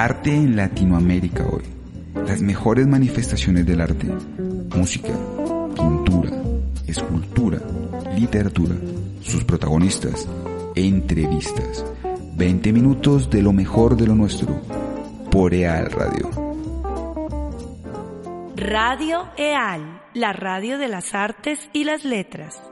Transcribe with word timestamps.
Arte 0.00 0.32
en 0.32 0.54
Latinoamérica 0.54 1.44
hoy. 1.44 1.64
Las 2.24 2.40
mejores 2.40 2.86
manifestaciones 2.86 3.66
del 3.66 3.80
arte. 3.80 4.06
Música, 4.76 5.12
pintura, 5.74 6.30
escultura, 6.86 7.58
literatura, 8.16 8.76
sus 9.22 9.42
protagonistas, 9.42 10.28
entrevistas. 10.76 11.84
20 12.36 12.72
minutos 12.72 13.28
de 13.28 13.42
lo 13.42 13.52
mejor 13.52 13.96
de 13.96 14.06
lo 14.06 14.14
nuestro. 14.14 14.62
Por 15.32 15.52
EAL 15.52 15.90
Radio. 15.90 16.30
Radio 18.54 19.28
EAL, 19.36 20.00
la 20.14 20.32
radio 20.32 20.78
de 20.78 20.86
las 20.86 21.12
artes 21.12 21.68
y 21.72 21.82
las 21.82 22.04
letras. 22.04 22.62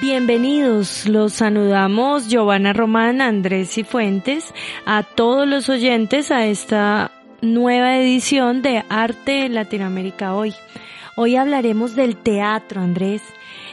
Bienvenidos, 0.00 1.06
los 1.08 1.34
saludamos 1.34 2.28
Giovanna 2.28 2.72
Román, 2.72 3.20
Andrés 3.20 3.78
y 3.78 3.84
Fuentes, 3.84 4.52
a 4.84 5.02
todos 5.04 5.46
los 5.46 5.68
oyentes 5.68 6.30
a 6.32 6.46
esta 6.46 7.12
nueva 7.40 7.96
edición 7.96 8.60
de 8.60 8.84
Arte 8.88 9.48
Latinoamérica 9.48 10.34
Hoy. 10.34 10.52
Hoy 11.16 11.36
hablaremos 11.36 11.94
del 11.94 12.16
teatro, 12.16 12.80
Andrés, 12.80 13.22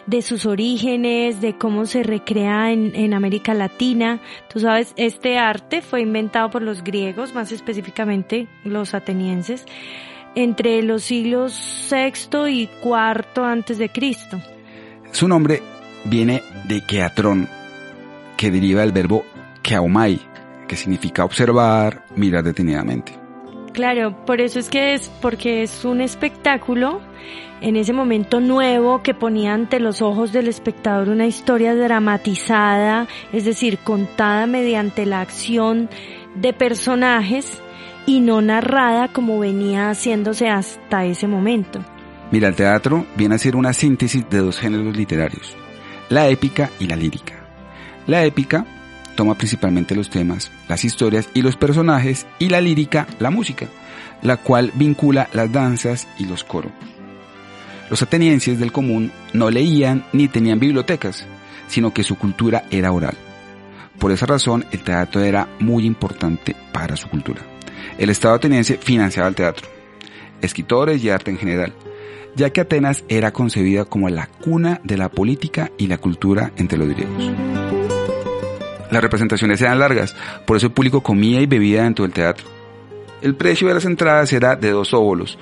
de 0.05 0.21
sus 0.21 0.45
orígenes, 0.45 1.41
de 1.41 1.57
cómo 1.57 1.87
se 1.87 2.03
recrea 2.03 2.71
en, 2.71 2.95
en, 2.95 3.13
América 3.15 3.53
Latina. 3.55 4.21
Tú 4.47 4.59
sabes, 4.59 4.93
este 4.97 5.39
arte 5.39 5.81
fue 5.81 6.01
inventado 6.01 6.51
por 6.51 6.61
los 6.61 6.83
griegos, 6.83 7.33
más 7.33 7.51
específicamente 7.51 8.47
los 8.63 8.93
atenienses, 8.93 9.65
entre 10.35 10.83
los 10.83 11.03
siglos 11.03 11.89
VI 11.89 12.47
y 12.47 12.69
IV 12.83 13.43
antes 13.43 13.79
de 13.79 13.89
Cristo. 13.89 14.39
Su 15.11 15.27
nombre 15.27 15.61
viene 16.05 16.43
de 16.67 16.81
keatrón, 16.81 17.47
que 18.37 18.51
deriva 18.51 18.81
del 18.81 18.91
verbo 18.91 19.25
keaumai, 19.61 20.19
que 20.67 20.75
significa 20.75 21.23
observar, 21.23 22.05
mirar 22.15 22.43
detenidamente. 22.43 23.13
Claro, 23.73 24.25
por 24.25 24.41
eso 24.41 24.59
es 24.59 24.69
que 24.69 24.93
es, 24.93 25.09
porque 25.21 25.63
es 25.63 25.85
un 25.85 26.01
espectáculo 26.01 27.01
en 27.61 27.75
ese 27.75 27.93
momento 27.93 28.39
nuevo 28.39 29.01
que 29.03 29.13
ponía 29.13 29.53
ante 29.53 29.79
los 29.79 30.01
ojos 30.01 30.33
del 30.33 30.47
espectador 30.47 31.09
una 31.09 31.27
historia 31.27 31.75
dramatizada, 31.75 33.07
es 33.31 33.45
decir, 33.45 33.77
contada 33.77 34.47
mediante 34.47 35.05
la 35.05 35.21
acción 35.21 35.89
de 36.35 36.53
personajes 36.53 37.59
y 38.05 38.19
no 38.19 38.41
narrada 38.41 39.09
como 39.09 39.39
venía 39.39 39.89
haciéndose 39.89 40.49
hasta 40.49 41.05
ese 41.05 41.27
momento. 41.27 41.83
Mira, 42.31 42.47
el 42.47 42.55
teatro 42.55 43.05
viene 43.15 43.35
a 43.35 43.37
ser 43.37 43.55
una 43.55 43.73
síntesis 43.73 44.27
de 44.29 44.39
dos 44.39 44.57
géneros 44.57 44.95
literarios, 44.95 45.55
la 46.11 46.27
épica 46.27 46.69
y 46.77 46.87
la 46.87 46.95
lírica. 46.95 47.33
La 48.05 48.25
épica 48.25 48.65
toma 49.15 49.35
principalmente 49.35 49.95
los 49.95 50.09
temas, 50.09 50.51
las 50.67 50.83
historias 50.83 51.29
y 51.33 51.41
los 51.41 51.55
personajes 51.55 52.27
y 52.37 52.49
la 52.49 52.59
lírica 52.59 53.07
la 53.19 53.31
música, 53.31 53.67
la 54.21 54.37
cual 54.37 54.71
vincula 54.75 55.29
las 55.33 55.51
danzas 55.51 56.07
y 56.19 56.25
los 56.25 56.43
coros. 56.43 56.73
Los 57.89 58.01
atenienses 58.01 58.59
del 58.59 58.73
común 58.73 59.11
no 59.33 59.49
leían 59.49 60.05
ni 60.11 60.27
tenían 60.27 60.59
bibliotecas, 60.59 61.25
sino 61.67 61.93
que 61.93 62.03
su 62.03 62.17
cultura 62.17 62.65
era 62.69 62.91
oral. 62.91 63.15
Por 63.97 64.11
esa 64.11 64.25
razón 64.25 64.65
el 64.71 64.83
teatro 64.83 65.23
era 65.23 65.47
muy 65.59 65.85
importante 65.85 66.55
para 66.73 66.97
su 66.97 67.07
cultura. 67.09 67.41
El 67.97 68.09
Estado 68.09 68.35
ateniense 68.35 68.77
financiaba 68.77 69.29
el 69.29 69.35
teatro, 69.35 69.67
escritores 70.41 71.01
y 71.03 71.09
arte 71.09 71.31
en 71.31 71.37
general, 71.37 71.73
ya 72.35 72.49
que 72.51 72.61
Atenas 72.61 73.03
era 73.07 73.31
concebida 73.31 73.85
como 73.85 74.09
la 74.09 74.27
cuna 74.27 74.79
de 74.83 74.97
la 74.97 75.09
política 75.09 75.71
y 75.77 75.87
la 75.87 75.97
cultura 75.97 76.51
entre 76.57 76.77
los 76.77 76.89
griegos. 76.89 77.31
Las 78.89 79.01
representaciones 79.01 79.61
eran 79.61 79.79
largas, 79.79 80.15
por 80.45 80.57
eso 80.57 80.67
el 80.67 80.73
público 80.73 81.01
comía 81.01 81.41
y 81.41 81.45
bebía 81.45 81.83
dentro 81.83 82.03
del 82.03 82.13
teatro. 82.13 82.45
El 83.21 83.35
precio 83.35 83.67
de 83.67 83.75
las 83.75 83.85
entradas 83.85 84.33
era 84.33 84.55
de 84.55 84.71
dos 84.71 84.93
óbolos, 84.93 85.37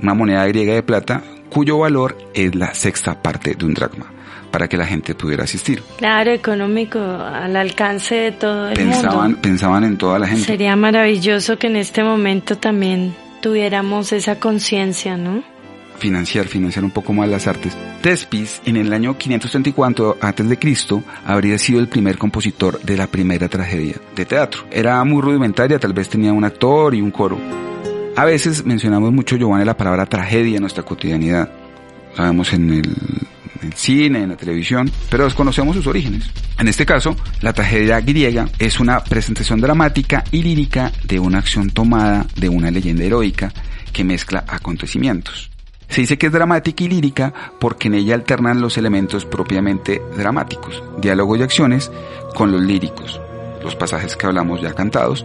una 0.00 0.14
moneda 0.14 0.46
griega 0.46 0.74
de 0.74 0.82
plata 0.82 1.22
cuyo 1.50 1.78
valor 1.78 2.16
es 2.34 2.54
la 2.54 2.74
sexta 2.74 3.22
parte 3.22 3.54
de 3.54 3.64
un 3.64 3.74
dracma, 3.74 4.06
para 4.50 4.68
que 4.68 4.76
la 4.76 4.86
gente 4.86 5.14
pudiera 5.14 5.44
asistir. 5.44 5.82
Claro, 5.96 6.30
económico, 6.30 6.98
al 6.98 7.56
alcance 7.56 8.14
de 8.14 8.32
todo 8.32 8.68
el 8.68 8.74
pensaban, 8.74 9.22
mundo. 9.22 9.38
Pensaban 9.42 9.84
en 9.84 9.98
toda 9.98 10.18
la 10.18 10.26
gente. 10.26 10.44
Sería 10.44 10.76
maravilloso 10.76 11.58
que 11.58 11.66
en 11.66 11.76
este 11.76 12.02
momento 12.02 12.56
también 12.56 13.14
tuviéramos 13.40 14.12
esa 14.12 14.38
conciencia, 14.38 15.16
¿no? 15.16 15.42
Financiar, 15.98 16.46
financiar 16.46 16.84
un 16.84 16.90
poco 16.90 17.12
más 17.12 17.28
las 17.28 17.46
artes. 17.46 17.76
Tespis, 18.00 18.60
en 18.64 18.76
el 18.76 18.92
año 18.92 19.16
534 19.18 20.18
a.C., 20.20 21.02
habría 21.24 21.58
sido 21.58 21.80
el 21.80 21.88
primer 21.88 22.18
compositor 22.18 22.80
de 22.82 22.96
la 22.96 23.06
primera 23.06 23.48
tragedia 23.48 23.96
de 24.14 24.24
teatro. 24.24 24.62
Era 24.70 25.02
muy 25.04 25.20
rudimentaria, 25.20 25.78
tal 25.78 25.92
vez 25.92 26.08
tenía 26.08 26.32
un 26.32 26.44
actor 26.44 26.94
y 26.94 27.00
un 27.00 27.10
coro. 27.10 27.38
A 28.16 28.24
veces 28.24 28.64
mencionamos 28.64 29.12
mucho, 29.12 29.36
Giovanni, 29.36 29.64
la 29.64 29.76
palabra 29.76 30.06
tragedia 30.06 30.56
en 30.56 30.62
nuestra 30.62 30.82
cotidianidad. 30.82 31.50
Sabemos 32.16 32.52
en 32.52 32.70
el, 32.70 32.86
en 33.60 33.68
el 33.68 33.72
cine, 33.74 34.22
en 34.22 34.30
la 34.30 34.36
televisión, 34.36 34.90
pero 35.10 35.24
desconocemos 35.24 35.76
sus 35.76 35.86
orígenes. 35.86 36.30
En 36.58 36.66
este 36.66 36.84
caso, 36.84 37.14
la 37.40 37.52
tragedia 37.52 38.00
griega 38.00 38.48
es 38.58 38.80
una 38.80 39.00
presentación 39.04 39.60
dramática 39.60 40.24
y 40.32 40.42
lírica 40.42 40.90
de 41.04 41.20
una 41.20 41.38
acción 41.38 41.70
tomada 41.70 42.26
de 42.34 42.48
una 42.48 42.70
leyenda 42.70 43.04
heroica 43.04 43.52
que 43.92 44.02
mezcla 44.02 44.44
acontecimientos. 44.48 45.50
Se 45.88 46.02
dice 46.02 46.18
que 46.18 46.26
es 46.26 46.32
dramática 46.32 46.84
y 46.84 46.88
lírica 46.88 47.32
porque 47.58 47.88
en 47.88 47.94
ella 47.94 48.14
alternan 48.14 48.60
los 48.60 48.76
elementos 48.76 49.24
propiamente 49.24 50.02
dramáticos, 50.16 50.82
diálogos 50.98 51.38
y 51.38 51.42
acciones, 51.42 51.90
con 52.34 52.52
los 52.52 52.60
líricos, 52.60 53.20
los 53.62 53.74
pasajes 53.74 54.14
que 54.14 54.26
hablamos 54.26 54.60
ya 54.60 54.74
cantados, 54.74 55.24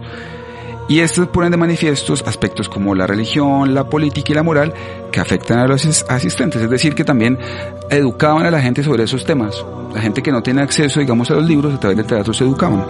y 0.86 1.00
estos 1.00 1.28
ponen 1.28 1.50
de 1.50 1.56
manifiestos 1.56 2.22
aspectos 2.26 2.68
como 2.68 2.94
la 2.94 3.06
religión, 3.06 3.74
la 3.74 3.88
política 3.88 4.32
y 4.32 4.34
la 4.34 4.42
moral 4.42 4.74
que 5.10 5.20
afectan 5.20 5.58
a 5.58 5.66
los 5.66 6.04
asistentes, 6.10 6.60
es 6.60 6.68
decir, 6.68 6.94
que 6.94 7.04
también 7.04 7.38
educaban 7.88 8.44
a 8.44 8.50
la 8.50 8.60
gente 8.60 8.82
sobre 8.82 9.04
esos 9.04 9.24
temas. 9.24 9.64
La 9.94 10.00
gente 10.00 10.22
que 10.22 10.32
no 10.32 10.42
tiene 10.42 10.60
acceso, 10.60 11.00
digamos, 11.00 11.30
a 11.30 11.34
los 11.34 11.46
libros, 11.46 11.74
a 11.74 11.80
través 11.80 11.96
del 11.96 12.06
teatro 12.06 12.34
se 12.34 12.44
educaban. 12.44 12.84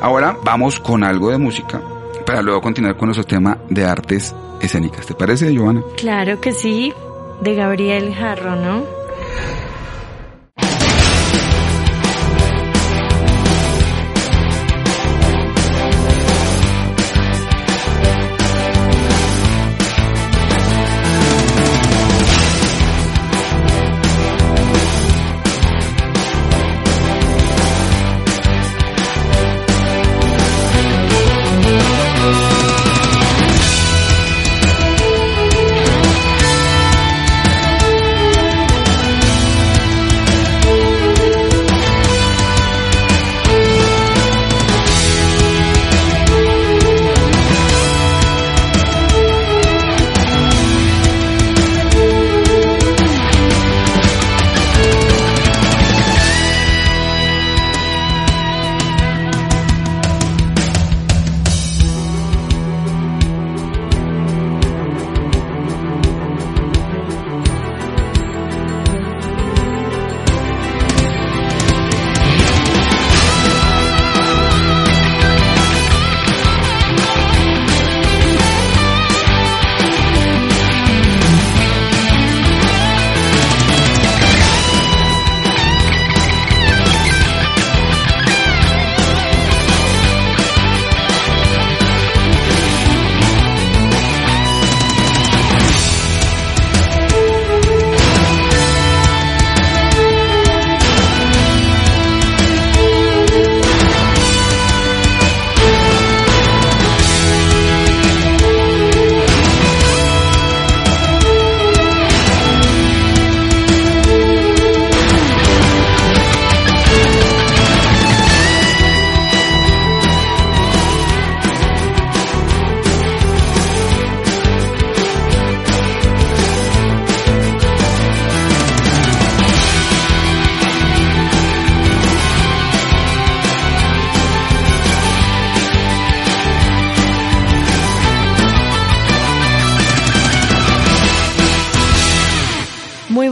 Ahora 0.00 0.36
vamos 0.44 0.78
con 0.78 1.02
algo 1.02 1.30
de 1.30 1.38
música 1.38 1.80
para 2.24 2.40
luego 2.42 2.60
continuar 2.60 2.96
con 2.96 3.06
nuestro 3.06 3.24
tema 3.24 3.58
de 3.68 3.84
artes 3.84 4.32
escénicas. 4.60 5.06
¿Te 5.06 5.14
parece, 5.14 5.52
Giovanna? 5.52 5.82
Claro 5.96 6.40
que 6.40 6.52
sí, 6.52 6.92
de 7.40 7.54
Gabriel 7.54 8.14
Jarro, 8.14 8.56
¿no? 8.56 8.84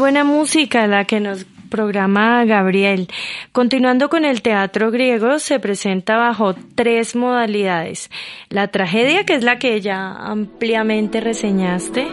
Buena 0.07 0.23
música 0.23 0.87
la 0.87 1.05
que 1.05 1.19
nos 1.19 1.47
programa 1.69 2.45
Gabriel. 2.45 3.09
Continuando 3.51 4.09
con 4.09 4.25
el 4.25 4.41
teatro 4.41 4.93
griego, 4.93 5.41
se 5.41 5.59
presenta 5.59 6.17
bajo 6.17 6.55
tres 6.77 7.17
modalidades. 7.17 8.09
La 8.49 8.69
tragedia, 8.69 9.25
que 9.25 9.35
es 9.35 9.43
la 9.43 9.59
que 9.59 9.81
ya 9.81 10.13
ampliamente 10.13 11.21
reseñaste, 11.21 12.07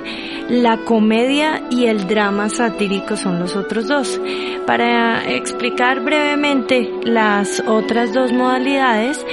la 0.50 0.78
comedia 0.78 1.62
y 1.69 1.86
el 1.86 2.07
drama 2.07 2.50
satírico 2.50 3.16
son 3.16 3.40
los 3.40 3.56
otros 3.56 3.88
dos. 3.88 4.19
Para 4.66 5.31
explicar 5.31 6.00
brevemente 6.00 6.89
las 7.04 7.62
otras 7.68 8.12
dos 8.12 8.31
modalidades, 8.31 9.24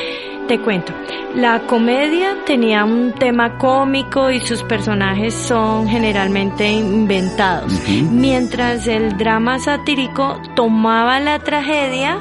te 0.50 0.60
cuento. 0.60 0.92
La 1.36 1.60
comedia 1.60 2.38
tenía 2.44 2.84
un 2.84 3.12
tema 3.12 3.56
cómico 3.56 4.32
y 4.32 4.40
sus 4.40 4.64
personajes 4.64 5.32
son 5.32 5.86
generalmente 5.86 6.66
inventados, 6.66 7.72
mientras 8.10 8.88
el 8.88 9.16
drama 9.16 9.60
satírico 9.60 10.42
tomaba 10.56 11.20
la 11.20 11.38
tragedia 11.38 12.18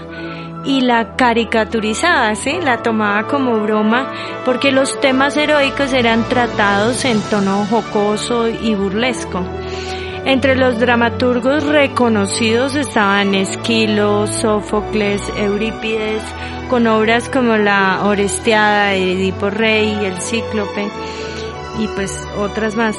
y 0.64 0.82
la 0.82 1.16
caricaturizaba, 1.16 2.36
¿sí? 2.36 2.60
La 2.64 2.84
tomaba 2.84 3.26
como 3.26 3.62
broma 3.62 4.14
porque 4.46 4.72
los 4.72 5.02
temas 5.02 5.36
heroicos 5.36 5.92
eran 5.92 6.24
tratados 6.30 7.06
en 7.06 7.20
tono 7.32 7.66
jocoso 7.66 8.48
y 8.48 8.76
burlesco. 8.76 9.44
Entre 10.26 10.56
los 10.56 10.80
dramaturgos 10.80 11.64
reconocidos 11.64 12.76
estaban 12.76 13.34
Esquilo, 13.34 14.28
Sófocles, 14.28 15.24
Eurípides, 15.36 16.22
con 16.70 16.86
obras 16.88 17.28
como 17.30 17.58
la 17.58 18.06
Orestiada 18.06 18.90
de 18.90 19.14
Edipo 19.14 19.50
Rey, 19.50 20.06
El 20.06 20.22
Cíclope 20.22 20.88
y 21.80 21.88
pues 21.90 22.16
otras 22.38 22.76
más. 22.76 22.96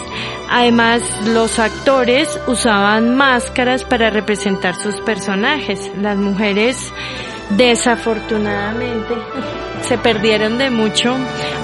Además, 0.51 1.03
los 1.27 1.59
actores 1.59 2.39
usaban 2.49 3.17
máscaras 3.17 3.85
para 3.85 4.11
representar 4.11 4.75
sus 4.75 4.97
personajes. 5.03 5.91
Las 6.01 6.19
mujeres 6.19 6.93
desafortunadamente 7.51 9.15
se 9.83 9.99
perdieron 9.99 10.59
de 10.59 10.71
mucho 10.71 11.17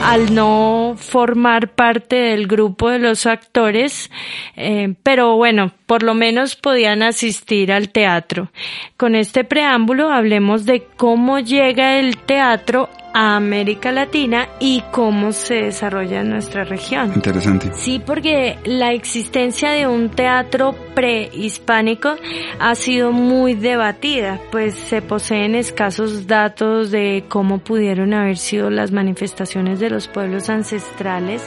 al 0.02 0.34
no 0.34 0.94
formar 0.96 1.74
parte 1.74 2.16
del 2.16 2.46
grupo 2.46 2.90
de 2.90 2.98
los 2.98 3.26
actores, 3.26 4.10
eh, 4.56 4.94
pero 5.02 5.36
bueno, 5.36 5.72
por 5.86 6.02
lo 6.02 6.14
menos 6.14 6.56
podían 6.56 7.02
asistir 7.02 7.72
al 7.72 7.90
teatro. 7.90 8.50
Con 8.96 9.14
este 9.14 9.44
preámbulo 9.44 10.10
hablemos 10.10 10.64
de 10.64 10.86
cómo 10.96 11.38
llega 11.38 11.98
el 11.98 12.16
teatro 12.18 12.88
a 13.16 13.34
América 13.34 13.92
Latina 13.92 14.46
y 14.60 14.82
cómo 14.92 15.32
se 15.32 15.54
desarrolla 15.54 16.20
en 16.20 16.28
nuestra 16.28 16.64
región. 16.64 17.12
Interesante. 17.14 17.70
Sí, 17.72 17.98
porque 18.04 18.58
la 18.66 18.92
existencia 18.92 19.70
de 19.70 19.86
un 19.86 20.10
teatro 20.10 20.74
prehispánico 20.94 22.16
ha 22.58 22.74
sido 22.74 23.12
muy 23.12 23.54
debatida, 23.54 24.38
pues 24.52 24.74
se 24.74 25.00
poseen 25.00 25.54
escasos 25.54 26.26
datos 26.26 26.90
de 26.90 27.24
cómo 27.26 27.56
pudieron 27.56 28.12
haber 28.12 28.36
sido 28.36 28.68
las 28.68 28.92
manifestaciones 28.92 29.80
de 29.80 29.88
los 29.88 30.08
pueblos 30.08 30.50
ancestrales 30.50 31.42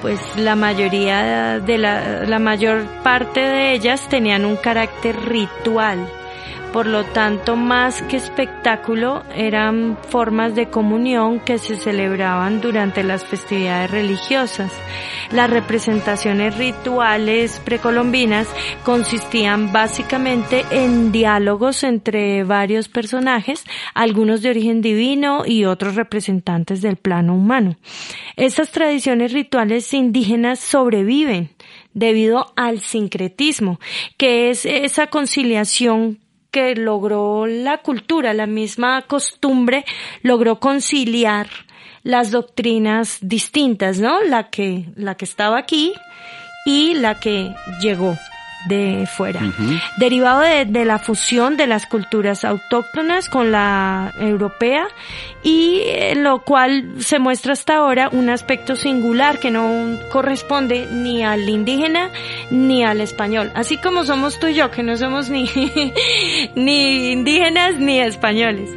pues 0.00 0.20
la 0.36 0.54
mayoría 0.54 1.60
de 1.60 1.78
la, 1.78 2.24
la 2.24 2.38
mayor 2.38 2.84
parte 3.02 3.40
de 3.40 3.72
ellas 3.72 4.06
tenían 4.10 4.44
un 4.44 4.56
carácter 4.56 5.16
ritual 5.16 6.06
por 6.74 6.88
lo 6.88 7.04
tanto, 7.04 7.54
más 7.54 8.02
que 8.02 8.16
espectáculo, 8.16 9.22
eran 9.32 9.96
formas 10.08 10.56
de 10.56 10.70
comunión 10.70 11.38
que 11.38 11.58
se 11.58 11.76
celebraban 11.76 12.60
durante 12.60 13.04
las 13.04 13.24
festividades 13.24 13.92
religiosas. 13.92 14.72
Las 15.30 15.50
representaciones 15.50 16.58
rituales 16.58 17.62
precolombinas 17.64 18.48
consistían 18.82 19.72
básicamente 19.72 20.64
en 20.72 21.12
diálogos 21.12 21.84
entre 21.84 22.42
varios 22.42 22.88
personajes, 22.88 23.62
algunos 23.94 24.42
de 24.42 24.50
origen 24.50 24.80
divino 24.80 25.44
y 25.46 25.66
otros 25.66 25.94
representantes 25.94 26.82
del 26.82 26.96
plano 26.96 27.36
humano. 27.36 27.76
Estas 28.34 28.72
tradiciones 28.72 29.32
rituales 29.32 29.94
indígenas 29.94 30.58
sobreviven 30.58 31.50
debido 31.92 32.52
al 32.56 32.80
sincretismo, 32.80 33.78
que 34.16 34.50
es 34.50 34.66
esa 34.66 35.06
conciliación 35.06 36.18
que 36.54 36.76
logró 36.76 37.48
la 37.48 37.78
cultura, 37.78 38.32
la 38.32 38.46
misma 38.46 39.02
costumbre, 39.08 39.84
logró 40.22 40.60
conciliar 40.60 41.48
las 42.04 42.30
doctrinas 42.30 43.18
distintas, 43.20 43.98
¿no? 43.98 44.22
La 44.22 44.50
que, 44.50 44.84
la 44.94 45.16
que 45.16 45.24
estaba 45.24 45.58
aquí 45.58 45.92
y 46.64 46.94
la 46.94 47.18
que 47.18 47.52
llegó 47.80 48.16
de 48.68 49.06
fuera, 49.06 49.40
derivado 49.98 50.40
de, 50.40 50.84
la 50.84 50.98
fusión 50.98 51.56
de 51.56 51.66
las 51.66 51.86
culturas 51.86 52.44
autóctonas 52.44 53.28
con 53.28 53.52
la 53.52 54.12
europea 54.18 54.86
y 55.42 55.80
eh, 55.84 56.14
lo 56.16 56.42
cual 56.42 56.94
se 56.98 57.18
muestra 57.18 57.52
hasta 57.52 57.76
ahora 57.76 58.08
un 58.10 58.30
aspecto 58.30 58.76
singular 58.76 59.38
que 59.38 59.50
no 59.50 59.98
corresponde 60.10 60.86
ni 60.90 61.24
al 61.24 61.48
indígena 61.48 62.10
ni 62.50 62.84
al 62.84 63.00
español, 63.00 63.50
así 63.54 63.76
como 63.76 64.04
somos 64.04 64.38
tú 64.40 64.48
y 64.48 64.54
yo 64.54 64.70
que 64.70 64.82
no 64.82 64.96
somos 64.96 65.28
ni, 65.30 65.44
ni 66.54 67.12
indígenas 67.12 67.78
ni 67.78 68.00
españoles. 68.00 68.70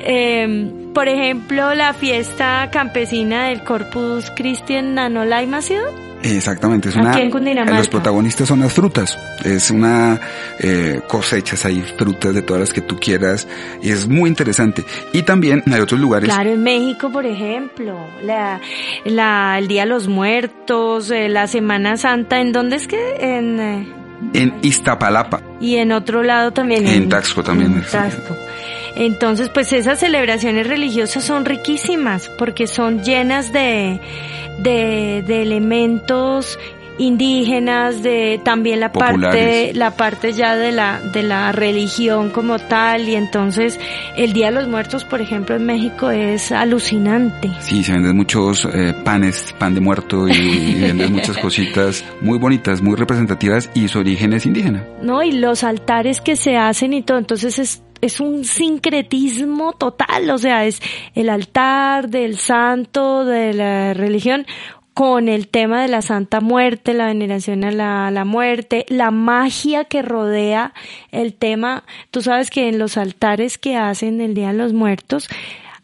Em, 0.00 0.92
por 0.94 1.08
ejemplo, 1.08 1.74
la 1.74 1.92
fiesta 1.92 2.68
campesina 2.72 3.48
del 3.48 3.62
Corpus 3.62 4.30
Christi 4.30 4.74
en 4.74 4.94
Nanolaima, 4.94 5.60
sido 5.60 6.07
Exactamente, 6.22 6.88
es 6.88 6.96
una. 6.96 7.16
Los 7.64 7.88
protagonistas 7.88 8.48
son 8.48 8.60
las 8.60 8.72
frutas. 8.72 9.16
Es 9.44 9.70
una 9.70 10.20
eh, 10.58 11.00
cosechas 11.08 11.64
hay 11.64 11.80
frutas 11.96 12.34
de 12.34 12.42
todas 12.42 12.60
las 12.60 12.72
que 12.72 12.80
tú 12.80 12.96
quieras 12.98 13.46
y 13.82 13.90
es 13.90 14.08
muy 14.08 14.28
interesante. 14.28 14.84
Y 15.12 15.22
también 15.22 15.62
hay 15.66 15.80
otros 15.80 16.00
lugares. 16.00 16.28
Claro, 16.28 16.50
en 16.50 16.62
México, 16.62 17.10
por 17.10 17.24
ejemplo, 17.24 17.96
la, 18.22 18.60
la 19.04 19.58
el 19.58 19.68
Día 19.68 19.82
de 19.82 19.88
los 19.88 20.08
Muertos, 20.08 21.10
eh, 21.10 21.28
la 21.28 21.46
Semana 21.46 21.96
Santa, 21.96 22.40
¿en 22.40 22.52
dónde 22.52 22.76
es 22.76 22.88
que? 22.88 23.16
En 23.20 23.60
eh, 23.60 23.94
en 24.34 24.54
Iztapalapa. 24.62 25.40
Y 25.60 25.76
en 25.76 25.92
otro 25.92 26.22
lado 26.22 26.52
también. 26.52 26.86
En, 26.86 27.08
Taxco 27.08 27.42
también. 27.42 27.72
En 27.72 27.82
Taxco. 27.82 28.36
Entonces, 28.98 29.48
pues 29.48 29.72
esas 29.72 30.00
celebraciones 30.00 30.66
religiosas 30.66 31.22
son 31.22 31.44
riquísimas 31.44 32.28
porque 32.36 32.66
son 32.66 33.04
llenas 33.04 33.52
de, 33.52 34.00
de, 34.58 35.22
de 35.24 35.42
elementos 35.42 36.58
indígenas, 36.98 38.02
de 38.02 38.40
también 38.44 38.80
la 38.80 38.92
parte, 38.92 39.72
la 39.74 39.92
parte 39.96 40.32
ya 40.32 40.56
de 40.56 40.72
la, 40.72 41.00
de 41.00 41.22
la 41.22 41.52
religión 41.52 42.30
como 42.30 42.58
tal, 42.58 43.08
y 43.08 43.14
entonces 43.14 43.78
el 44.16 44.32
Día 44.32 44.46
de 44.46 44.52
los 44.52 44.68
Muertos, 44.68 45.04
por 45.04 45.20
ejemplo, 45.20 45.56
en 45.56 45.64
México 45.64 46.10
es 46.10 46.52
alucinante. 46.52 47.50
Sí, 47.60 47.82
se 47.82 47.92
venden 47.92 48.16
muchos 48.16 48.66
eh, 48.72 48.94
panes, 49.04 49.54
pan 49.58 49.74
de 49.74 49.80
muerto 49.80 50.28
y, 50.28 50.32
y, 50.32 50.80
venden 50.80 51.12
muchas 51.12 51.38
cositas 51.42 52.04
muy 52.20 52.38
bonitas, 52.38 52.82
muy 52.82 52.96
representativas 52.96 53.70
y 53.74 53.88
su 53.88 54.00
origen 54.00 54.32
es 54.32 54.44
indígena. 54.44 54.84
No, 55.00 55.22
y 55.22 55.32
los 55.32 55.64
altares 55.64 56.20
que 56.20 56.36
se 56.36 56.56
hacen 56.56 56.92
y 56.92 57.02
todo, 57.02 57.18
entonces 57.18 57.58
es 57.58 57.82
es 58.00 58.20
un 58.20 58.44
sincretismo 58.44 59.72
total, 59.72 60.30
o 60.30 60.38
sea, 60.38 60.64
es 60.64 60.80
el 61.14 61.28
altar 61.28 62.08
del 62.08 62.36
santo 62.36 63.24
de 63.24 63.54
la 63.54 63.94
religión 63.94 64.46
con 64.94 65.28
el 65.28 65.46
tema 65.46 65.82
de 65.82 65.86
la 65.88 66.02
Santa 66.02 66.40
Muerte, 66.40 66.92
la 66.92 67.06
veneración 67.06 67.62
a 67.62 67.70
la, 67.70 68.10
la, 68.10 68.24
muerte, 68.24 68.84
la 68.88 69.12
magia 69.12 69.84
que 69.84 70.02
rodea 70.02 70.74
el 71.12 71.34
tema. 71.34 71.84
Tú 72.10 72.20
sabes 72.20 72.50
que 72.50 72.68
en 72.68 72.80
los 72.80 72.96
altares 72.96 73.58
que 73.58 73.76
hacen 73.76 74.20
el 74.20 74.34
Día 74.34 74.48
de 74.48 74.54
los 74.54 74.72
Muertos, 74.72 75.28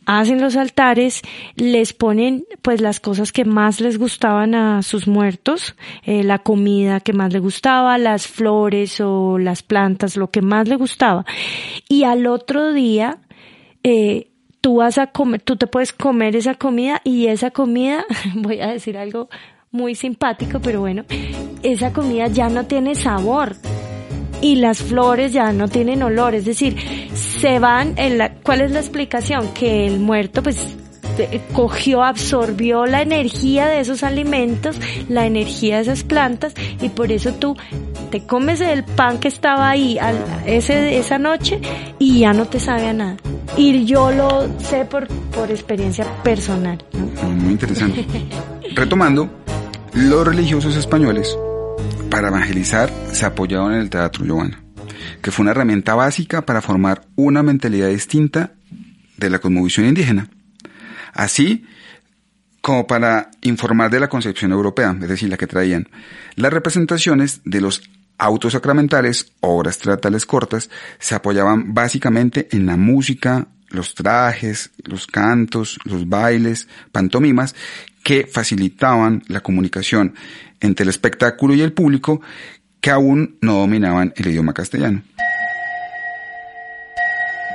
hacen 0.07 0.41
los 0.41 0.57
altares, 0.57 1.23
les 1.57 1.93
ponen 1.93 2.45
pues 2.63 2.81
las 2.81 3.01
cosas 3.01 3.33
que 3.33 3.45
más 3.45 3.81
les 3.81 3.99
gustaban 3.99 4.55
a 4.55 4.83
sus 4.83 5.07
muertos, 5.07 5.77
eh, 6.05 6.23
la 6.25 6.39
comida 6.39 7.01
que 7.01 7.13
más 7.13 7.33
les 7.33 7.43
gustaba, 7.43 7.99
las 7.99 8.27
flores 8.27 9.01
o 9.01 9.39
las 9.39 9.63
plantas, 9.63 10.17
lo 10.17 10.31
que 10.31 10.43
más 10.43 10.69
les 10.69 10.79
gustaba. 10.79 11.25
Y 11.89 12.05
al 12.05 12.27
otro 12.27 12.73
día, 12.73 13.19
eh, 13.83 14.29
tú 14.61 14.77
vas 14.77 14.99
a 14.99 15.09
comer, 15.09 15.43
tú 15.43 15.57
te 15.57 15.67
puedes 15.67 15.93
comer 15.93 16.37
esa 16.37 16.55
comida 16.55 17.01
y 17.05 17.27
esa 17.27 17.51
comida, 17.51 18.05
voy 18.35 18.61
a 18.61 18.69
decir 18.69 18.97
algo 18.97 19.29
muy 19.71 19.95
simpático, 19.95 20.61
pero 20.61 20.81
bueno, 20.81 21.05
esa 21.63 21.93
comida 21.93 22.29
ya 22.29 22.49
no 22.49 22.65
tiene 22.67 22.95
sabor 22.95 23.57
y 24.45 24.57
las 24.57 24.83
flores 24.83 25.33
ya 25.33 25.55
no 25.55 25.69
tienen 25.69 26.03
olor, 26.03 26.35
es 26.35 26.45
decir, 26.45 26.77
se 27.15 27.59
van 27.59 27.95
en 27.97 28.19
la, 28.19 28.35
¿cuál 28.35 28.61
es 28.61 28.73
la 28.73 28.81
explicación? 28.81 29.49
Que 29.55 29.87
el 29.87 30.01
muerto 30.01 30.43
pues 30.43 30.59
cogió, 31.55 32.03
absorbió 32.03 32.85
la 32.85 33.01
energía 33.01 33.69
de 33.69 33.81
esos 33.81 34.03
alimentos, 34.03 34.77
la 35.09 35.25
energía 35.25 35.77
de 35.77 35.83
esas 35.85 36.05
plantas 36.05 36.53
y 36.79 36.91
por 36.91 37.11
eso 37.11 37.33
tú 37.33 37.57
te 38.11 38.27
comes 38.27 38.61
el 38.61 38.85
pan 38.85 39.19
que 39.19 39.29
estaba 39.29 39.71
ahí 39.71 39.99
ese, 40.45 40.99
esa 40.99 41.19
noche 41.19 41.59
y 41.99 42.19
ya 42.19 42.35
no 42.35 42.45
te 42.45 42.61
sabe 42.61 42.89
a 42.89 42.93
nada. 42.93 43.17
Y 43.57 43.87
yo 43.87 44.11
lo 44.11 44.47
sé 44.59 44.85
por, 44.85 45.09
por 45.35 45.51
experiencia 45.51 46.05
personal. 46.23 46.85
Muy 47.41 47.53
interesante. 47.53 48.05
Retomando, 48.75 49.31
los 49.95 50.27
religiosos 50.27 50.77
españoles 50.77 51.35
para 52.15 52.29
evangelizar 52.29 52.93
se 53.11 53.27
apoyaron 53.27 53.75
en 53.75 53.81
el 53.81 53.91
teatro, 53.91 54.25
Giovanna, 54.25 54.63
que 55.21 55.33
fue 55.33 55.43
una 55.43 55.51
herramienta 55.51 55.97
básica 55.97 56.47
para 56.47 56.63
formar 56.63 57.09
una 57.17 57.43
mentalidad 57.43 57.89
distinta 57.89 58.53
de 59.17 59.31
la 59.31 59.41
cosmovisión 59.41 59.87
indígena. 59.87 60.29
Así 61.13 61.65
como 62.61 62.87
para 62.87 63.33
informar 63.43 63.91
de 63.91 63.99
la 63.99 64.09
concepción 64.09 64.53
europea, 64.53 64.97
es 65.03 65.09
decir, 65.09 65.29
la 65.29 65.37
que 65.37 65.49
traían. 65.49 65.89
Las 66.37 66.53
representaciones 66.53 67.41
de 67.45 67.61
los 67.61 67.83
autos 68.17 68.53
sacramentales, 68.53 69.33
obras 69.41 69.79
teatrales 69.79 70.25
cortas, 70.25 70.71
se 71.01 71.17
apoyaban 71.17 71.75
básicamente 71.75 72.47
en 72.53 72.65
la 72.67 72.77
música, 72.77 73.49
los 73.71 73.97
trajes, 73.97 74.71
los 74.85 75.09
cantos, 75.09 75.81
los 75.83 76.09
bailes, 76.09 76.69
pantomimas, 76.93 77.57
que 78.05 78.29
facilitaban 78.31 79.25
la 79.27 79.41
comunicación 79.41 80.15
entre 80.61 80.85
el 80.85 80.91
espectáculo 80.91 81.55
y 81.55 81.63
el 81.63 81.73
público 81.73 82.21
que 82.81 82.91
aún 82.91 83.39
no 83.41 83.55
dominaban 83.61 84.13
el 84.17 84.29
idioma 84.29 84.53
castellano. 84.53 85.03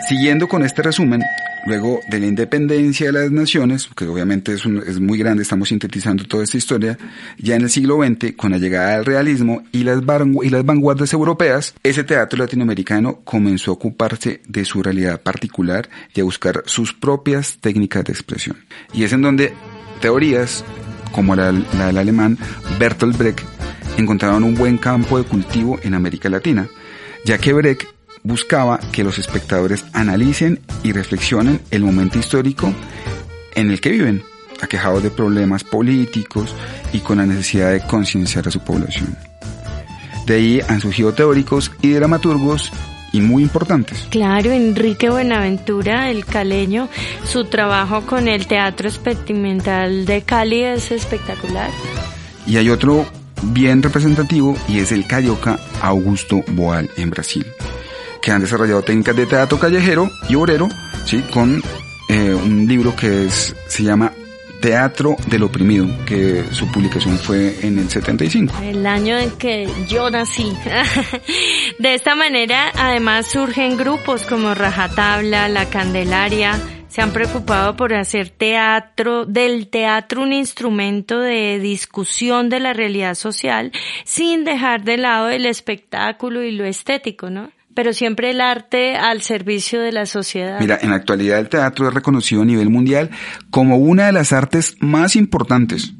Siguiendo 0.08 0.48
con 0.48 0.64
este 0.64 0.82
resumen, 0.82 1.22
luego 1.66 2.00
de 2.10 2.20
la 2.20 2.26
independencia 2.26 3.08
de 3.08 3.14
las 3.14 3.32
naciones, 3.32 3.90
que 3.96 4.06
obviamente 4.06 4.54
es, 4.54 4.66
es, 4.88 5.00
muy 5.00 5.18
grande, 5.18 5.44
estamos 5.44 5.70
sintetizando 5.70 6.24
toda 6.26 6.44
esta 6.44 6.58
historia, 6.58 6.98
ya 7.38 7.56
en 7.56 7.64
el 7.64 7.70
siglo 7.70 8.04
XX, 8.04 8.34
con 8.36 8.52
la 8.52 8.58
llegada 8.58 8.96
del 8.96 9.06
realismo 9.06 9.64
y 9.72 9.84
las, 9.84 10.02
y 10.44 10.50
las 10.50 10.66
vanguardias 10.66 11.14
europeas, 11.14 11.76
ese 11.84 12.04
teatro 12.04 12.40
latinoamericano 12.40 13.22
comenzó 13.24 13.72
a 13.72 13.74
ocuparse 13.76 14.42
de 14.48 14.66
su 14.66 14.82
realidad 14.82 15.22
particular 15.22 15.90
y 16.14 16.22
a 16.22 16.24
buscar 16.24 16.64
sus 16.66 16.94
propias 16.94 17.60
técnicas 17.60 18.06
de 18.06 18.14
expresión. 18.14 18.58
Y 18.94 19.04
es 19.04 19.14
en 19.14 19.22
donde 19.22 19.54
teorías, 20.02 20.64
como 21.12 21.36
la, 21.36 21.52
del 21.52 21.98
alemán 21.98 22.38
Bertolt 22.80 23.18
Brecht, 23.18 23.46
encontraron 23.98 24.44
un 24.44 24.56
buen 24.56 24.78
campo 24.78 25.18
de 25.18 25.24
cultivo 25.24 25.80
en 25.84 25.94
América 25.94 26.30
Latina, 26.30 26.68
ya 27.26 27.38
que 27.38 27.54
Brecht 27.54 27.88
buscaba 28.24 28.80
que 28.92 29.04
los 29.04 29.18
espectadores 29.18 29.86
analicen 29.94 30.60
y 30.84 30.92
reflexionen 30.92 31.62
el 31.72 31.84
momento 31.84 32.20
histórico 32.20 32.74
en 33.56 33.72
el 33.72 33.82
que 33.82 33.92
viven, 33.92 34.24
aquejados 34.62 35.04
de 35.04 35.12
problemas 35.12 35.64
políticos 35.64 36.56
y 36.94 37.00
con 37.00 37.18
la 37.18 37.26
necesidad 37.26 37.72
de 37.72 37.82
concienciar 37.82 38.48
a 38.48 38.52
su 38.52 38.60
población. 38.62 39.18
De 40.26 40.36
ahí 40.36 40.62
han 40.68 40.80
surgido 40.80 41.14
teóricos 41.14 41.72
y 41.82 41.92
dramaturgos 41.92 42.72
y 43.12 43.22
muy 43.22 43.44
importantes. 43.44 44.08
Claro, 44.10 44.52
Enrique 44.52 45.10
Buenaventura, 45.10 46.10
el 46.10 46.26
caleño, 46.26 46.90
su 47.26 47.46
trabajo 47.46 48.02
con 48.06 48.28
el 48.28 48.48
teatro 48.48 48.90
experimental 48.90 50.06
de 50.06 50.22
Cali 50.22 50.64
es 50.64 50.92
espectacular. 50.92 51.72
Y 52.46 52.58
hay 52.58 52.70
otro 52.70 53.06
bien 53.42 53.82
representativo 53.82 54.56
y 54.68 54.80
es 54.80 54.92
el 54.92 55.08
carioca 55.08 55.60
Augusto 55.82 56.44
Boal 56.50 56.90
en 56.98 57.10
Brasil 57.10 57.46
que 58.22 58.32
han 58.32 58.42
desarrollado 58.42 58.82
técnicas 58.82 59.16
de 59.16 59.26
teatro 59.26 59.60
callejero 59.60 60.10
y 60.28 60.36
obrero, 60.36 60.68
¿sí? 61.06 61.24
con 61.34 61.62
eh, 62.10 62.34
un 62.34 62.68
libro 62.68 62.96
que 62.96 63.26
es, 63.26 63.56
se 63.68 63.84
llama 63.84 64.12
Teatro 64.62 65.16
del 65.28 65.44
Oprimido, 65.44 65.88
que 66.06 66.44
su 66.52 66.70
publicación 66.72 67.18
fue 67.18 67.66
en 67.66 67.80
el 67.80 67.90
75. 67.90 68.54
El 68.62 68.86
año 68.86 69.18
en 69.18 69.32
que 69.32 69.68
yo 69.88 70.10
nací. 70.10 70.54
de 71.80 71.94
esta 71.94 72.16
manera, 72.16 72.72
además, 72.76 73.28
surgen 73.28 73.78
grupos 73.78 74.24
como 74.26 74.54
Rajatabla, 74.54 75.48
La 75.48 75.70
Candelaria, 75.70 76.60
se 76.90 77.02
han 77.02 77.14
preocupado 77.14 77.76
por 77.76 77.94
hacer 77.94 78.32
teatro, 78.32 79.26
del 79.26 79.70
teatro 79.70 80.24
un 80.24 80.34
instrumento 80.34 81.20
de 81.20 81.60
discusión 81.60 82.50
de 82.50 82.60
la 82.60 82.74
realidad 82.74 83.16
social, 83.16 83.72
sin 84.04 84.44
dejar 84.44 84.84
de 84.84 84.98
lado 84.98 85.30
el 85.30 85.46
espectáculo 85.46 86.44
y 86.44 86.52
lo 86.52 86.66
estético, 86.66 87.30
¿no? 87.30 87.52
Pero 87.80 87.94
siempre 87.94 88.32
el 88.32 88.42
arte 88.42 88.98
al 88.98 89.22
servicio 89.22 89.80
de 89.80 89.94
la 89.94 90.06
sociedad. 90.06 90.60
Mira, 90.60 90.78
en 90.82 90.90
la 90.90 90.98
actualidad 90.98 91.40
el 91.40 91.48
teatro 91.48 91.88
es 91.88 91.94
reconocido 91.94 92.42
a 92.42 92.46
nivel 92.46 92.70
mundial 92.70 93.10
como 93.52 93.78
una 93.78 94.08
de 94.08 94.12
las 94.12 94.34
artes 94.34 94.76
más 94.82 95.16
importantes. 95.16 95.94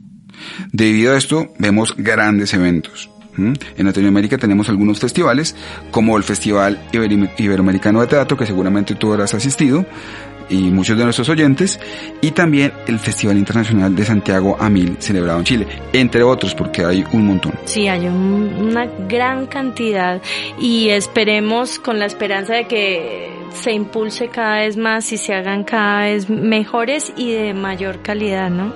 Debido 0.74 1.14
a 1.14 1.18
esto, 1.18 1.54
vemos 1.58 1.96
grandes 1.98 2.54
eventos. 2.54 3.10
En 3.38 3.86
Latinoamérica 3.86 4.38
tenemos 4.38 4.68
algunos 4.68 5.00
festivales, 5.00 5.56
como 5.90 6.18
el 6.18 6.24
Festival 6.24 6.82
Iberoamericano 6.92 8.02
de 8.02 8.08
Teatro, 8.08 8.36
que 8.36 8.46
seguramente 8.46 8.96
tú 8.96 9.14
habrás 9.14 9.34
asistido, 9.34 9.86
y 10.50 10.72
muchos 10.72 10.98
de 10.98 11.04
nuestros 11.04 11.30
oyentes, 11.30 11.80
y 12.22 12.32
también 12.32 12.74
el 12.88 13.00
Festival 13.00 13.38
Internacional 13.38 13.96
de 13.96 14.06
Santiago 14.06 14.58
a 14.60 14.70
Mil, 14.70 14.98
celebrado 15.00 15.40
en 15.40 15.46
Chile, 15.46 15.68
entre 15.94 16.24
otros, 16.24 16.56
porque 16.56 16.84
hay 16.84 17.06
un 17.12 17.28
montón. 17.28 17.54
Sí, 17.66 17.88
hay 17.88 18.08
una 18.08 18.86
gran 19.08 19.48
cantidad 19.48 20.22
y 20.60 20.90
esperemos 20.90 21.80
con 21.80 22.00
la 22.00 22.06
esperanza 22.06 22.54
de 22.54 22.68
que 22.68 23.30
se 23.54 23.72
impulse 23.72 24.30
cada 24.30 24.60
vez 24.60 24.78
más 24.78 25.12
y 25.12 25.18
se 25.18 25.34
hagan 25.34 25.64
cada 25.64 26.06
vez 26.06 26.30
mejores 26.30 27.12
y 27.16 27.32
de 27.34 27.54
mayor 27.54 28.02
calidad, 28.02 28.50
¿no? 28.50 28.74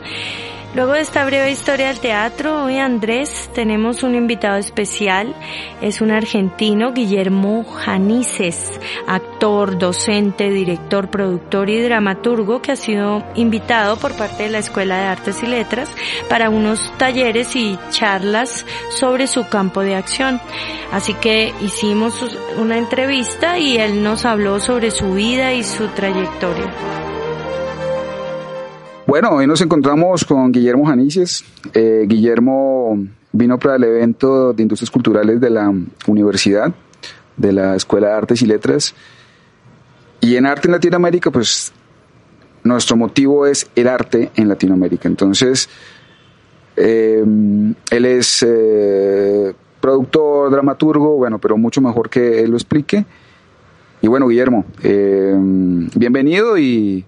Luego 0.75 0.93
de 0.93 1.01
esta 1.01 1.23
breve 1.23 1.51
historia 1.51 1.89
del 1.89 1.99
teatro, 1.99 2.63
hoy 2.63 2.79
Andrés 2.79 3.47
tenemos 3.53 4.01
un 4.01 4.15
invitado 4.15 4.57
especial. 4.57 5.35
Es 5.81 6.01
un 6.01 6.09
argentino, 6.09 6.93
Guillermo 6.93 7.63
Janices, 7.63 8.79
actor, 9.05 9.77
docente, 9.77 10.49
director, 10.49 11.11
productor 11.11 11.69
y 11.69 11.79
dramaturgo 11.79 12.63
que 12.63 12.71
ha 12.71 12.75
sido 12.75 13.23
invitado 13.35 13.97
por 13.97 14.17
parte 14.17 14.43
de 14.43 14.49
la 14.49 14.57
Escuela 14.57 14.97
de 14.97 15.05
Artes 15.05 15.43
y 15.43 15.45
Letras 15.45 15.91
para 16.27 16.49
unos 16.49 16.91
talleres 16.97 17.55
y 17.55 17.77
charlas 17.91 18.65
sobre 18.89 19.27
su 19.27 19.47
campo 19.47 19.81
de 19.81 19.93
acción. 19.93 20.41
Así 20.91 21.13
que 21.13 21.53
hicimos 21.61 22.15
una 22.57 22.79
entrevista 22.79 23.59
y 23.59 23.77
él 23.77 24.01
nos 24.01 24.25
habló 24.25 24.59
sobre 24.59 24.89
su 24.89 25.13
vida 25.13 25.53
y 25.53 25.63
su 25.63 25.87
trayectoria. 25.89 27.02
Bueno, 29.13 29.29
hoy 29.29 29.45
nos 29.45 29.61
encontramos 29.61 30.25
con 30.25 30.51
Guillermo 30.51 30.87
Janices. 30.87 31.45
Eh, 31.75 32.05
Guillermo 32.07 32.97
vino 33.31 33.59
para 33.59 33.75
el 33.75 33.83
evento 33.83 34.53
de 34.53 34.63
Industrias 34.63 34.89
Culturales 34.89 35.39
de 35.39 35.51
la 35.51 35.71
universidad, 36.07 36.73
de 37.37 37.53
la 37.53 37.75
Escuela 37.75 38.07
de 38.07 38.13
Artes 38.13 38.41
y 38.41 38.47
Letras. 38.47 38.95
Y 40.19 40.35
en 40.35 40.47
Arte 40.47 40.67
en 40.67 40.71
Latinoamérica, 40.71 41.29
pues 41.29 41.71
nuestro 42.63 42.97
motivo 42.97 43.45
es 43.45 43.69
el 43.75 43.87
arte 43.87 44.31
en 44.35 44.49
Latinoamérica. 44.49 45.07
Entonces, 45.07 45.69
eh, 46.75 47.23
él 47.91 48.05
es 48.05 48.43
eh, 48.43 49.53
productor, 49.79 50.49
dramaturgo, 50.49 51.17
bueno, 51.17 51.37
pero 51.37 51.55
mucho 51.55 51.81
mejor 51.81 52.09
que 52.09 52.41
él 52.41 52.49
lo 52.49 52.57
explique. 52.57 53.05
Y 54.01 54.07
bueno, 54.07 54.27
Guillermo, 54.27 54.65
bienvenido 54.81 56.57
y 56.57 57.05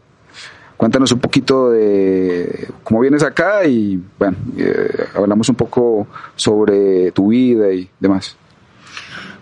Cuéntanos 0.77 1.11
un 1.13 1.19
poquito 1.19 1.71
de 1.71 2.67
cómo 2.83 2.99
vienes 2.99 3.23
acá 3.23 3.65
y 3.65 3.99
bueno, 4.19 4.35
eh, 4.57 5.05
hablamos 5.13 5.47
un 5.47 5.55
poco 5.55 6.07
sobre 6.35 7.11
tu 7.11 7.29
vida 7.29 7.71
y 7.71 7.89
demás. 7.99 8.35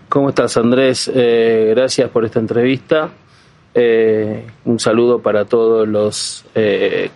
¿Cómo 0.08 0.28
estás 0.28 0.56
Andrés? 0.56 1.10
Eh, 1.12 1.72
gracias 1.74 2.08
por 2.10 2.24
esta 2.24 2.38
entrevista. 2.38 3.10
Eh, 3.74 4.46
un 4.64 4.78
saludo 4.78 5.18
para 5.18 5.44
todos 5.44 5.88
los 5.88 6.44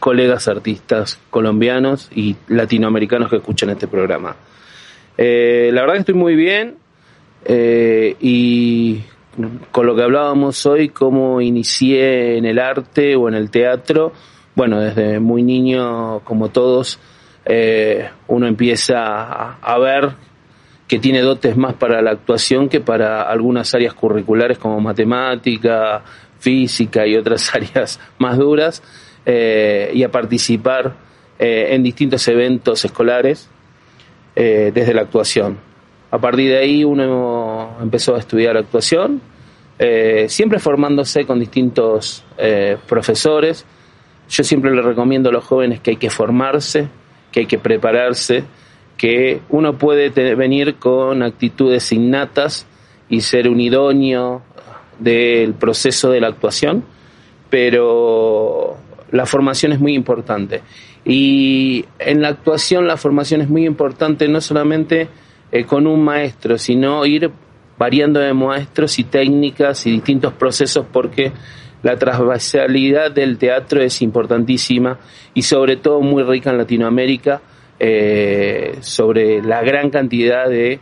colegas 0.00 0.48
artistas 0.48 1.20
colombianos 1.30 2.10
y 2.12 2.34
latinoamericanos 2.48 3.30
que 3.30 3.36
escuchan 3.36 3.70
este 3.70 3.86
programa. 3.86 4.34
la 5.16 5.80
verdad 5.80 5.92
que 5.92 6.00
estoy 6.00 6.14
muy 6.14 6.34
bien 6.34 6.76
y 8.20 9.00
con 9.70 9.86
lo 9.86 9.94
que 9.94 10.02
hablábamos 10.02 10.64
hoy, 10.66 10.88
cómo 10.88 11.40
inicié 11.40 12.38
en 12.38 12.44
el 12.44 12.58
arte 12.58 13.16
o 13.16 13.28
en 13.28 13.34
el 13.34 13.50
teatro. 13.50 14.12
Bueno, 14.54 14.80
desde 14.80 15.20
muy 15.20 15.42
niño, 15.42 16.20
como 16.24 16.48
todos, 16.48 16.98
eh, 17.44 18.10
uno 18.26 18.46
empieza 18.46 19.54
a, 19.54 19.78
ver 19.78 20.10
que 20.88 20.98
tiene 20.98 21.20
dotes 21.20 21.56
más 21.56 21.74
para 21.74 22.02
la 22.02 22.10
actuación 22.10 22.68
que 22.68 22.80
para 22.80 23.22
algunas 23.22 23.74
áreas 23.74 23.94
curriculares 23.94 24.58
como 24.58 24.80
matemática, 24.80 26.02
física 26.40 27.06
y 27.06 27.16
otras 27.16 27.54
áreas 27.54 28.00
más 28.18 28.36
duras, 28.36 28.82
eh, 29.24 29.90
y 29.94 30.02
a 30.02 30.10
participar 30.10 30.94
eh, 31.38 31.68
en 31.70 31.82
distintos 31.82 32.26
eventos 32.28 32.84
escolares 32.84 33.48
desde 34.34 34.94
la 34.94 35.00
actuación. 35.00 35.58
A 36.12 36.18
partir 36.18 36.50
de 36.50 36.58
ahí 36.58 36.84
uno 36.84 37.76
empezó 37.82 38.14
a 38.14 38.20
estudiar 38.20 38.56
actuación, 38.56 39.20
eh, 39.78 40.26
siempre 40.28 40.58
formándose 40.58 41.24
con 41.24 41.38
distintos 41.38 42.24
eh, 42.36 42.76
profesores. 42.88 43.64
Yo 44.28 44.44
siempre 44.44 44.74
le 44.74 44.82
recomiendo 44.82 45.30
a 45.30 45.32
los 45.32 45.44
jóvenes 45.44 45.80
que 45.80 45.92
hay 45.92 45.96
que 45.96 46.10
formarse, 46.10 46.88
que 47.30 47.40
hay 47.40 47.46
que 47.46 47.58
prepararse, 47.58 48.44
que 48.96 49.40
uno 49.48 49.78
puede 49.78 50.10
venir 50.34 50.74
con 50.76 51.22
actitudes 51.22 51.92
innatas 51.92 52.66
y 53.08 53.20
ser 53.20 53.48
un 53.48 53.60
idóneo 53.60 54.42
del 54.98 55.54
proceso 55.54 56.10
de 56.10 56.20
la 56.20 56.26
actuación, 56.26 56.84
pero 57.48 58.76
la 59.12 59.26
formación 59.26 59.72
es 59.72 59.80
muy 59.80 59.94
importante. 59.94 60.62
Y 61.04 61.84
en 61.98 62.20
la 62.20 62.28
actuación 62.28 62.86
la 62.86 62.96
formación 62.96 63.40
es 63.40 63.48
muy 63.48 63.64
importante 63.64 64.28
no 64.28 64.40
solamente 64.40 65.08
eh, 65.52 65.64
con 65.64 65.86
un 65.86 66.04
maestro, 66.04 66.58
sino 66.58 67.06
ir 67.06 67.30
variando 67.78 68.20
de 68.20 68.34
maestros 68.34 68.98
y 68.98 69.04
técnicas 69.04 69.86
y 69.86 69.92
distintos 69.92 70.32
procesos 70.34 70.84
porque 70.92 71.32
la 71.82 71.96
transversalidad 71.96 73.12
del 73.12 73.38
teatro 73.38 73.80
es 73.80 74.02
importantísima 74.02 74.98
y 75.32 75.42
sobre 75.42 75.76
todo 75.76 76.00
muy 76.00 76.24
rica 76.24 76.50
en 76.50 76.58
Latinoamérica 76.58 77.40
eh, 77.78 78.78
sobre 78.80 79.40
la 79.40 79.62
gran 79.62 79.90
cantidad 79.90 80.48
de 80.48 80.80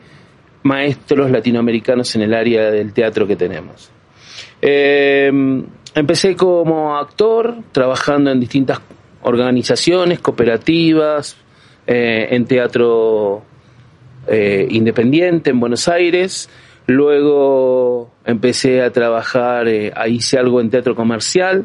maestros 0.62 1.30
latinoamericanos 1.30 2.14
en 2.16 2.22
el 2.22 2.32
área 2.32 2.70
del 2.70 2.94
teatro 2.94 3.26
que 3.26 3.36
tenemos. 3.36 3.90
Eh, 4.62 5.30
empecé 5.94 6.34
como 6.34 6.96
actor, 6.96 7.56
trabajando 7.72 8.30
en 8.30 8.40
distintas 8.40 8.80
organizaciones, 9.22 10.20
cooperativas, 10.20 11.36
eh, 11.86 12.28
en 12.30 12.46
teatro 12.46 13.42
independiente 14.28 15.50
en 15.50 15.60
Buenos 15.60 15.86
Aires. 15.86 16.50
Luego 16.86 18.10
empecé 18.24 18.82
a 18.82 18.92
trabajar, 18.92 19.66
ahí 19.66 20.14
hice 20.14 20.38
algo 20.38 20.60
en 20.60 20.70
teatro 20.70 20.94
comercial, 20.94 21.64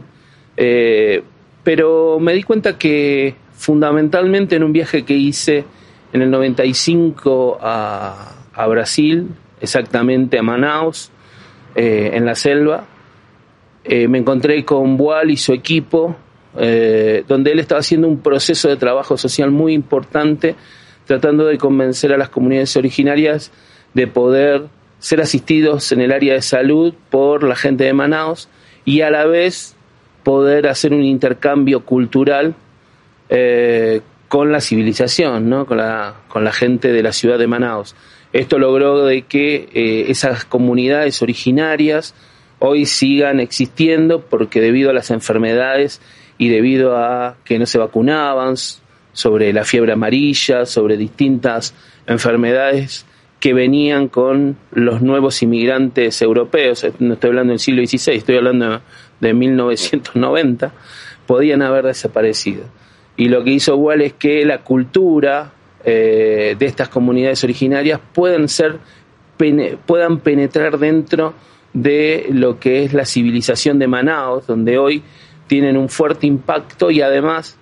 pero 1.63 2.19
me 2.19 2.33
di 2.33 2.43
cuenta 2.43 2.77
que 2.77 3.35
fundamentalmente 3.61 4.55
en 4.55 4.63
un 4.63 4.73
viaje 4.73 5.03
que 5.03 5.13
hice 5.13 5.63
en 6.13 6.21
el 6.23 6.31
95 6.31 7.59
a, 7.61 8.37
Brasil, 8.67 9.29
exactamente 9.59 10.39
a 10.39 10.43
Manaus, 10.43 11.11
eh, 11.75 12.11
en 12.13 12.25
la 12.25 12.35
selva. 12.35 12.85
Eh, 13.83 14.07
me 14.07 14.19
encontré 14.19 14.63
con 14.65 14.97
Boal 14.97 15.31
y 15.31 15.37
su 15.37 15.53
equipo, 15.53 16.15
eh, 16.57 17.23
donde 17.27 17.51
él 17.51 17.59
estaba 17.59 17.79
haciendo 17.79 18.07
un 18.07 18.19
proceso 18.19 18.67
de 18.67 18.77
trabajo 18.77 19.17
social 19.17 19.51
muy 19.51 19.73
importante, 19.73 20.55
tratando 21.05 21.45
de 21.45 21.57
convencer 21.57 22.13
a 22.13 22.17
las 22.17 22.29
comunidades 22.29 22.75
originarias 22.77 23.51
de 23.93 24.07
poder 24.07 24.63
ser 25.01 25.19
asistidos 25.19 25.91
en 25.91 25.99
el 25.99 26.11
área 26.11 26.35
de 26.35 26.43
salud 26.43 26.93
por 27.09 27.43
la 27.43 27.55
gente 27.55 27.83
de 27.83 27.91
Manaus 27.91 28.47
y 28.85 29.01
a 29.01 29.09
la 29.09 29.25
vez 29.25 29.75
poder 30.23 30.67
hacer 30.67 30.93
un 30.93 31.03
intercambio 31.03 31.83
cultural 31.83 32.53
eh, 33.27 34.01
con 34.27 34.51
la 34.51 34.61
civilización, 34.61 35.49
¿no? 35.49 35.65
con, 35.65 35.77
la, 35.77 36.21
con 36.27 36.43
la 36.43 36.51
gente 36.53 36.91
de 36.93 37.01
la 37.01 37.11
ciudad 37.13 37.39
de 37.39 37.47
Manaus. 37.47 37.95
Esto 38.31 38.59
logró 38.59 39.03
de 39.03 39.23
que 39.23 39.67
eh, 39.73 40.05
esas 40.09 40.45
comunidades 40.45 41.21
originarias 41.23 42.13
hoy 42.59 42.85
sigan 42.85 43.39
existiendo 43.39 44.21
porque 44.21 44.61
debido 44.61 44.91
a 44.91 44.93
las 44.93 45.09
enfermedades 45.09 45.99
y 46.37 46.49
debido 46.49 46.95
a 46.95 47.37
que 47.43 47.57
no 47.57 47.65
se 47.65 47.79
vacunaban 47.79 48.55
sobre 49.13 49.51
la 49.51 49.65
fiebre 49.65 49.93
amarilla, 49.93 50.67
sobre 50.67 50.95
distintas 50.95 51.73
enfermedades 52.05 53.07
que 53.41 53.53
venían 53.53 54.07
con 54.07 54.55
los 54.71 55.01
nuevos 55.01 55.41
inmigrantes 55.41 56.21
europeos, 56.21 56.85
no 56.99 57.15
estoy 57.15 57.29
hablando 57.29 57.51
del 57.51 57.59
siglo 57.59 57.85
XVI, 57.85 58.13
estoy 58.13 58.37
hablando 58.37 58.81
de 59.19 59.33
1990, 59.33 60.71
podían 61.25 61.63
haber 61.63 61.85
desaparecido. 61.85 62.63
Y 63.17 63.29
lo 63.29 63.43
que 63.43 63.49
hizo 63.49 63.75
Wall 63.75 64.01
es 64.01 64.13
que 64.13 64.45
la 64.45 64.59
cultura 64.59 65.51
eh, 65.83 66.55
de 66.57 66.65
estas 66.67 66.89
comunidades 66.89 67.43
originarias 67.43 67.99
puedan 68.13 68.47
ser 68.47 68.77
puedan 69.87 70.19
penetrar 70.19 70.77
dentro 70.77 71.33
de 71.73 72.27
lo 72.31 72.59
que 72.59 72.83
es 72.83 72.93
la 72.93 73.05
civilización 73.05 73.79
de 73.79 73.87
Manaus, 73.87 74.45
donde 74.45 74.77
hoy 74.77 75.01
tienen 75.47 75.77
un 75.77 75.89
fuerte 75.89 76.27
impacto 76.27 76.91
y 76.91 77.01
además 77.01 77.57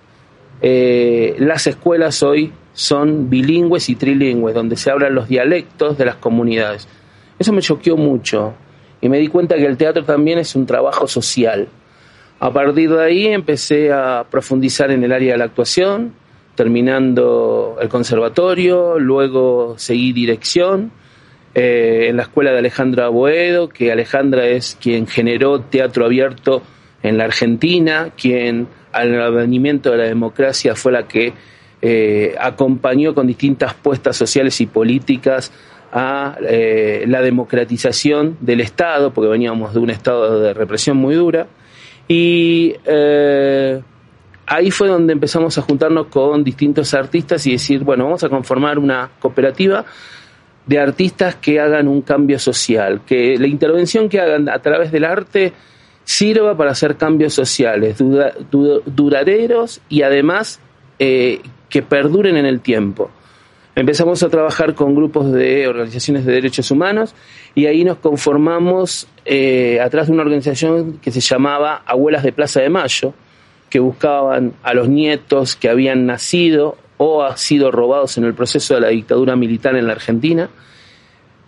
eh, 0.60 1.36
las 1.38 1.66
escuelas 1.66 2.22
hoy 2.22 2.52
son 2.72 3.28
bilingües 3.30 3.88
y 3.88 3.96
trilingües, 3.96 4.54
donde 4.54 4.76
se 4.76 4.90
hablan 4.90 5.14
los 5.14 5.28
dialectos 5.28 5.98
de 5.98 6.04
las 6.04 6.16
comunidades. 6.16 6.88
Eso 7.38 7.52
me 7.52 7.62
choqueó 7.62 7.96
mucho 7.96 8.54
y 9.00 9.08
me 9.08 9.18
di 9.18 9.28
cuenta 9.28 9.56
que 9.56 9.66
el 9.66 9.76
teatro 9.76 10.04
también 10.04 10.38
es 10.38 10.54
un 10.54 10.66
trabajo 10.66 11.08
social. 11.08 11.68
A 12.38 12.52
partir 12.52 12.90
de 12.90 13.02
ahí 13.02 13.26
empecé 13.26 13.92
a 13.92 14.24
profundizar 14.30 14.90
en 14.90 15.04
el 15.04 15.12
área 15.12 15.32
de 15.32 15.38
la 15.38 15.44
actuación, 15.44 16.14
terminando 16.54 17.76
el 17.80 17.88
conservatorio, 17.88 18.98
luego 18.98 19.74
seguí 19.78 20.12
dirección 20.12 20.92
eh, 21.54 22.06
en 22.08 22.16
la 22.16 22.22
escuela 22.22 22.52
de 22.52 22.58
Alejandra 22.58 23.08
Boedo, 23.08 23.68
que 23.68 23.90
Alejandra 23.90 24.46
es 24.46 24.76
quien 24.80 25.06
generó 25.06 25.60
teatro 25.60 26.04
abierto 26.04 26.62
en 27.02 27.18
la 27.18 27.24
Argentina, 27.24 28.10
quien 28.16 28.68
al 28.92 29.20
advenimiento 29.20 29.90
de 29.90 29.98
la 29.98 30.04
democracia 30.04 30.74
fue 30.74 30.92
la 30.92 31.08
que 31.08 31.32
eh, 31.82 32.34
acompañó 32.38 33.14
con 33.14 33.26
distintas 33.26 33.72
puestas 33.74 34.16
sociales 34.16 34.60
y 34.60 34.66
políticas 34.66 35.50
a 35.92 36.36
eh, 36.46 37.04
la 37.06 37.22
democratización 37.22 38.36
del 38.40 38.60
Estado, 38.60 39.12
porque 39.12 39.30
veníamos 39.30 39.72
de 39.72 39.80
un 39.80 39.90
estado 39.90 40.40
de 40.40 40.54
represión 40.54 40.96
muy 40.98 41.14
dura. 41.14 41.46
Y 42.06 42.74
eh, 42.84 43.80
ahí 44.46 44.70
fue 44.70 44.88
donde 44.88 45.12
empezamos 45.12 45.56
a 45.56 45.62
juntarnos 45.62 46.06
con 46.08 46.44
distintos 46.44 46.92
artistas 46.92 47.46
y 47.46 47.52
decir, 47.52 47.82
bueno, 47.82 48.04
vamos 48.04 48.24
a 48.24 48.28
conformar 48.28 48.78
una 48.78 49.10
cooperativa 49.18 49.84
de 50.66 50.78
artistas 50.78 51.36
que 51.36 51.58
hagan 51.58 51.88
un 51.88 52.02
cambio 52.02 52.38
social, 52.38 53.00
que 53.06 53.38
la 53.38 53.46
intervención 53.46 54.08
que 54.08 54.20
hagan 54.20 54.48
a 54.48 54.58
través 54.58 54.92
del 54.92 55.04
arte 55.04 55.52
sirva 56.04 56.56
para 56.56 56.72
hacer 56.72 56.96
cambios 56.96 57.32
sociales 57.32 57.96
duraderos 58.50 59.80
y 59.88 60.02
además 60.02 60.60
que 61.70 61.82
perduren 61.82 62.36
en 62.36 62.44
el 62.44 62.60
tiempo. 62.60 63.10
Empezamos 63.76 64.22
a 64.22 64.28
trabajar 64.28 64.74
con 64.74 64.94
grupos 64.94 65.32
de 65.32 65.68
organizaciones 65.68 66.26
de 66.26 66.32
derechos 66.32 66.70
humanos 66.70 67.14
y 67.54 67.66
ahí 67.66 67.84
nos 67.84 67.98
conformamos 67.98 69.06
eh, 69.24 69.80
atrás 69.80 70.08
de 70.08 70.12
una 70.12 70.22
organización 70.22 70.98
que 71.00 71.10
se 71.12 71.20
llamaba 71.20 71.82
Abuelas 71.86 72.24
de 72.24 72.32
Plaza 72.32 72.60
de 72.60 72.68
Mayo, 72.68 73.14
que 73.70 73.78
buscaban 73.78 74.54
a 74.64 74.74
los 74.74 74.88
nietos 74.88 75.54
que 75.54 75.68
habían 75.68 76.04
nacido 76.04 76.76
o 76.98 77.26
sido 77.36 77.70
robados 77.70 78.18
en 78.18 78.24
el 78.24 78.34
proceso 78.34 78.74
de 78.74 78.80
la 78.80 78.88
dictadura 78.88 79.36
militar 79.36 79.76
en 79.76 79.86
la 79.86 79.92
Argentina. 79.92 80.50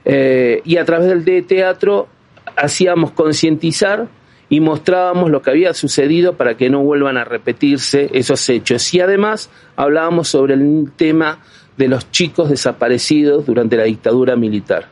Eh, 0.05 0.63
y 0.65 0.77
a 0.79 0.85
través 0.85 1.09
del 1.09 1.45
teatro 1.45 2.09
hacíamos 2.57 3.11
concientizar 3.11 4.07
y 4.53 4.61
mostrábamos 4.61 5.31
lo 5.31 5.41
que 5.41 5.49
había 5.49 5.73
sucedido 5.73 6.35
para 6.35 6.59
que 6.59 6.69
no 6.69 6.83
vuelvan 6.83 7.17
a 7.17 7.25
repetirse 7.25 8.11
esos 8.13 8.47
hechos. 8.51 8.93
Y 8.93 9.01
además 9.01 9.49
hablábamos 9.77 10.29
sobre 10.29 10.53
el 10.53 10.93
tema 10.95 11.39
de 11.79 11.89
los 11.89 12.11
chicos 12.11 12.51
desaparecidos 12.51 13.47
durante 13.47 13.79
la 13.79 13.85
dictadura 13.85 14.37
militar. 14.37 14.89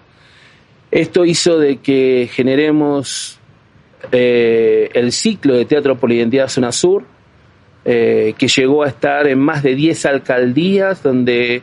Esto 0.90 1.27
hizo 1.27 1.59
de 1.59 1.77
que 1.77 2.31
generemos 2.33 3.38
eh, 4.12 4.88
el 4.94 5.12
ciclo 5.12 5.55
de 5.55 5.66
Teatro 5.66 5.99
por 5.99 6.09
la 6.09 6.14
Identidad 6.14 6.49
Zona 6.49 6.73
Sur, 6.73 7.05
eh, 7.85 8.33
que 8.38 8.49
llegó 8.49 8.85
a 8.85 8.88
estar 8.88 9.27
en 9.27 9.40
más 9.40 9.62
de 9.62 9.75
10 9.75 10.07
alcaldías, 10.07 11.03
donde 11.03 11.62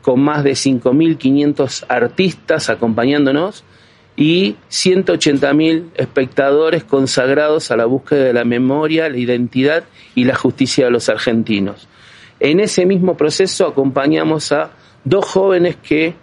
con 0.00 0.20
más 0.20 0.44
de 0.44 0.52
5.500 0.52 1.86
artistas 1.88 2.70
acompañándonos 2.70 3.64
y 4.22 4.54
180.000 4.70 5.86
espectadores 5.96 6.84
consagrados 6.84 7.72
a 7.72 7.76
la 7.76 7.86
búsqueda 7.86 8.22
de 8.22 8.32
la 8.32 8.44
memoria, 8.44 9.08
la 9.08 9.18
identidad 9.18 9.82
y 10.14 10.22
la 10.22 10.36
justicia 10.36 10.84
de 10.84 10.92
los 10.92 11.08
argentinos. 11.08 11.88
En 12.38 12.60
ese 12.60 12.86
mismo 12.86 13.16
proceso 13.16 13.66
acompañamos 13.66 14.52
a 14.52 14.70
dos 15.02 15.24
jóvenes 15.24 15.74
que 15.74 16.14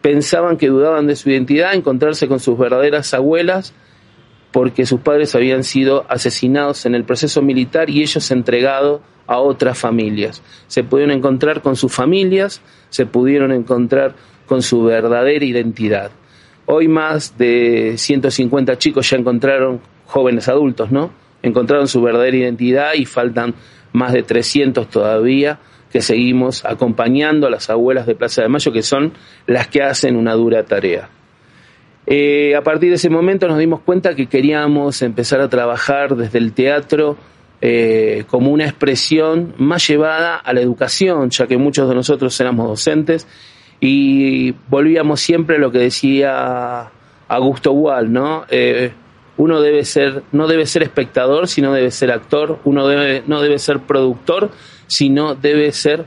pensaban 0.00 0.56
que 0.58 0.68
dudaban 0.68 1.08
de 1.08 1.16
su 1.16 1.28
identidad, 1.28 1.74
encontrarse 1.74 2.28
con 2.28 2.38
sus 2.38 2.56
verdaderas 2.56 3.12
abuelas, 3.14 3.74
porque 4.52 4.86
sus 4.86 5.00
padres 5.00 5.34
habían 5.34 5.64
sido 5.64 6.06
asesinados 6.08 6.86
en 6.86 6.94
el 6.94 7.02
proceso 7.02 7.42
militar 7.42 7.90
y 7.90 8.02
ellos 8.02 8.30
entregados 8.30 9.00
a 9.26 9.38
otras 9.38 9.76
familias. 9.76 10.40
Se 10.68 10.84
pudieron 10.84 11.10
encontrar 11.10 11.62
con 11.62 11.74
sus 11.74 11.92
familias, 11.92 12.60
se 12.90 13.06
pudieron 13.06 13.50
encontrar 13.50 14.14
con 14.46 14.62
su 14.62 14.84
verdadera 14.84 15.44
identidad. 15.44 16.12
Hoy 16.66 16.88
más 16.88 17.36
de 17.36 17.94
150 17.96 18.78
chicos 18.78 19.10
ya 19.10 19.16
encontraron, 19.16 19.80
jóvenes 20.06 20.48
adultos, 20.48 20.90
¿no? 20.90 21.10
Encontraron 21.42 21.88
su 21.88 22.00
verdadera 22.00 22.36
identidad 22.36 22.94
y 22.94 23.04
faltan 23.04 23.54
más 23.92 24.12
de 24.12 24.22
300 24.22 24.88
todavía 24.88 25.58
que 25.92 26.00
seguimos 26.00 26.64
acompañando 26.64 27.46
a 27.46 27.50
las 27.50 27.70
abuelas 27.70 28.06
de 28.06 28.16
Plaza 28.16 28.42
de 28.42 28.48
Mayo, 28.48 28.72
que 28.72 28.82
son 28.82 29.12
las 29.46 29.68
que 29.68 29.82
hacen 29.82 30.16
una 30.16 30.32
dura 30.34 30.64
tarea. 30.64 31.08
Eh, 32.06 32.54
a 32.56 32.62
partir 32.62 32.88
de 32.90 32.96
ese 32.96 33.08
momento 33.08 33.46
nos 33.46 33.58
dimos 33.58 33.80
cuenta 33.80 34.14
que 34.14 34.26
queríamos 34.26 35.00
empezar 35.02 35.40
a 35.40 35.48
trabajar 35.48 36.16
desde 36.16 36.38
el 36.38 36.52
teatro 36.52 37.16
eh, 37.60 38.24
como 38.28 38.50
una 38.50 38.64
expresión 38.64 39.54
más 39.56 39.86
llevada 39.86 40.36
a 40.36 40.52
la 40.52 40.60
educación, 40.60 41.30
ya 41.30 41.46
que 41.46 41.56
muchos 41.56 41.88
de 41.88 41.94
nosotros 41.94 42.38
éramos 42.40 42.66
docentes 42.68 43.26
y 43.86 44.54
volvíamos 44.70 45.20
siempre 45.20 45.56
a 45.56 45.58
lo 45.58 45.70
que 45.70 45.78
decía 45.78 46.90
Augusto 47.28 47.72
Wall, 47.72 48.10
¿no? 48.10 48.46
Eh, 48.48 48.92
uno 49.36 49.60
debe 49.60 49.84
ser, 49.84 50.22
no 50.32 50.46
debe 50.46 50.64
ser 50.64 50.82
espectador, 50.82 51.48
sino 51.48 51.70
debe 51.70 51.90
ser 51.90 52.10
actor, 52.10 52.60
uno 52.64 52.88
debe, 52.88 53.22
no 53.26 53.42
debe 53.42 53.58
ser 53.58 53.80
productor, 53.80 54.50
sino 54.86 55.34
debe 55.34 55.70
ser 55.72 56.06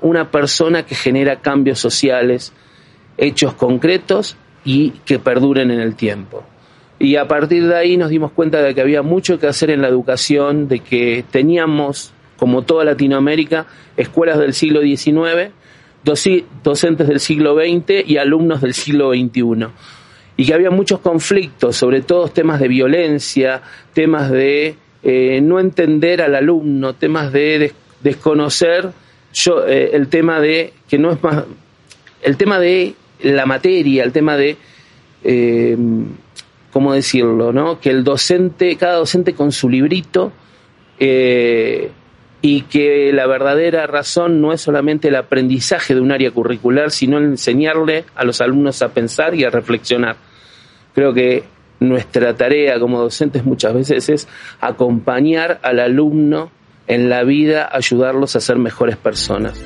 una 0.00 0.30
persona 0.30 0.84
que 0.86 0.94
genera 0.94 1.40
cambios 1.40 1.80
sociales 1.80 2.54
hechos 3.18 3.52
concretos 3.52 4.38
y 4.64 4.92
que 5.04 5.18
perduren 5.18 5.70
en 5.70 5.80
el 5.80 5.96
tiempo. 5.96 6.44
Y 6.98 7.16
a 7.16 7.28
partir 7.28 7.68
de 7.68 7.76
ahí 7.76 7.98
nos 7.98 8.08
dimos 8.08 8.32
cuenta 8.32 8.62
de 8.62 8.74
que 8.74 8.80
había 8.80 9.02
mucho 9.02 9.38
que 9.38 9.48
hacer 9.48 9.68
en 9.68 9.82
la 9.82 9.88
educación, 9.88 10.66
de 10.66 10.80
que 10.80 11.26
teníamos, 11.30 12.14
como 12.38 12.62
toda 12.62 12.86
Latinoamérica, 12.86 13.66
escuelas 13.98 14.38
del 14.38 14.54
siglo 14.54 14.80
XIX, 14.80 15.52
docentes 16.62 17.08
del 17.08 17.20
siglo 17.20 17.56
XX 17.56 18.08
y 18.08 18.16
alumnos 18.16 18.60
del 18.60 18.74
siglo 18.74 19.10
XXI. 19.10 19.66
Y 20.36 20.46
que 20.46 20.54
había 20.54 20.70
muchos 20.70 21.00
conflictos, 21.00 21.76
sobre 21.76 22.02
todo 22.02 22.28
temas 22.28 22.60
de 22.60 22.68
violencia, 22.68 23.60
temas 23.92 24.30
de 24.30 24.76
eh, 25.02 25.40
no 25.42 25.58
entender 25.58 26.22
al 26.22 26.34
alumno, 26.34 26.94
temas 26.94 27.32
de 27.32 27.72
desconocer 28.02 28.90
yo, 29.32 29.66
eh, 29.66 29.90
el 29.94 30.08
tema 30.08 30.40
de 30.40 30.72
que 30.88 30.98
no 30.98 31.10
es 31.10 31.22
más 31.22 31.44
el 32.22 32.36
tema 32.36 32.58
de 32.58 32.94
la 33.22 33.44
materia, 33.46 34.04
el 34.04 34.12
tema 34.12 34.36
de 34.36 34.56
eh, 35.24 35.76
¿cómo 36.72 36.92
decirlo? 36.92 37.52
¿no? 37.52 37.80
Que 37.80 37.90
el 37.90 38.04
docente, 38.04 38.76
cada 38.76 38.94
docente 38.94 39.34
con 39.34 39.52
su 39.52 39.68
librito, 39.68 40.32
y 42.48 42.60
que 42.62 43.12
la 43.12 43.26
verdadera 43.26 43.88
razón 43.88 44.40
no 44.40 44.52
es 44.52 44.60
solamente 44.60 45.08
el 45.08 45.16
aprendizaje 45.16 45.96
de 45.96 46.00
un 46.00 46.12
área 46.12 46.30
curricular, 46.30 46.92
sino 46.92 47.18
enseñarle 47.18 48.04
a 48.14 48.24
los 48.24 48.40
alumnos 48.40 48.82
a 48.82 48.90
pensar 48.90 49.34
y 49.34 49.42
a 49.42 49.50
reflexionar. 49.50 50.14
Creo 50.94 51.12
que 51.12 51.42
nuestra 51.80 52.36
tarea 52.36 52.78
como 52.78 53.00
docentes 53.00 53.44
muchas 53.44 53.74
veces 53.74 54.08
es 54.08 54.28
acompañar 54.60 55.58
al 55.64 55.80
alumno 55.80 56.52
en 56.86 57.10
la 57.10 57.24
vida, 57.24 57.68
ayudarlos 57.72 58.36
a 58.36 58.40
ser 58.40 58.58
mejores 58.58 58.96
personas. 58.96 59.60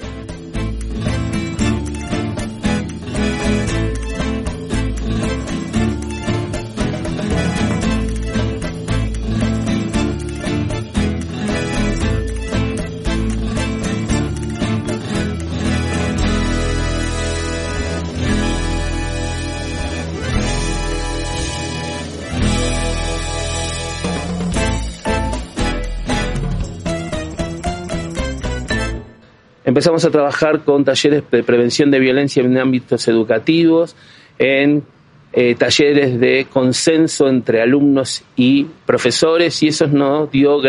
Empezamos 29.80 30.04
a 30.04 30.10
trabajar 30.10 30.60
con 30.60 30.84
talleres 30.84 31.22
de 31.30 31.42
prevención 31.42 31.90
de 31.90 31.98
violencia 31.98 32.42
en 32.42 32.58
ámbitos 32.58 33.08
educativos, 33.08 33.96
en 34.38 34.84
eh, 35.32 35.54
talleres 35.54 36.20
de 36.20 36.46
consenso 36.52 37.28
entre 37.28 37.62
alumnos 37.62 38.22
y 38.36 38.64
profesores 38.84 39.62
y 39.62 39.68
eso 39.68 39.86
nos 39.86 40.30
dio 40.30 40.60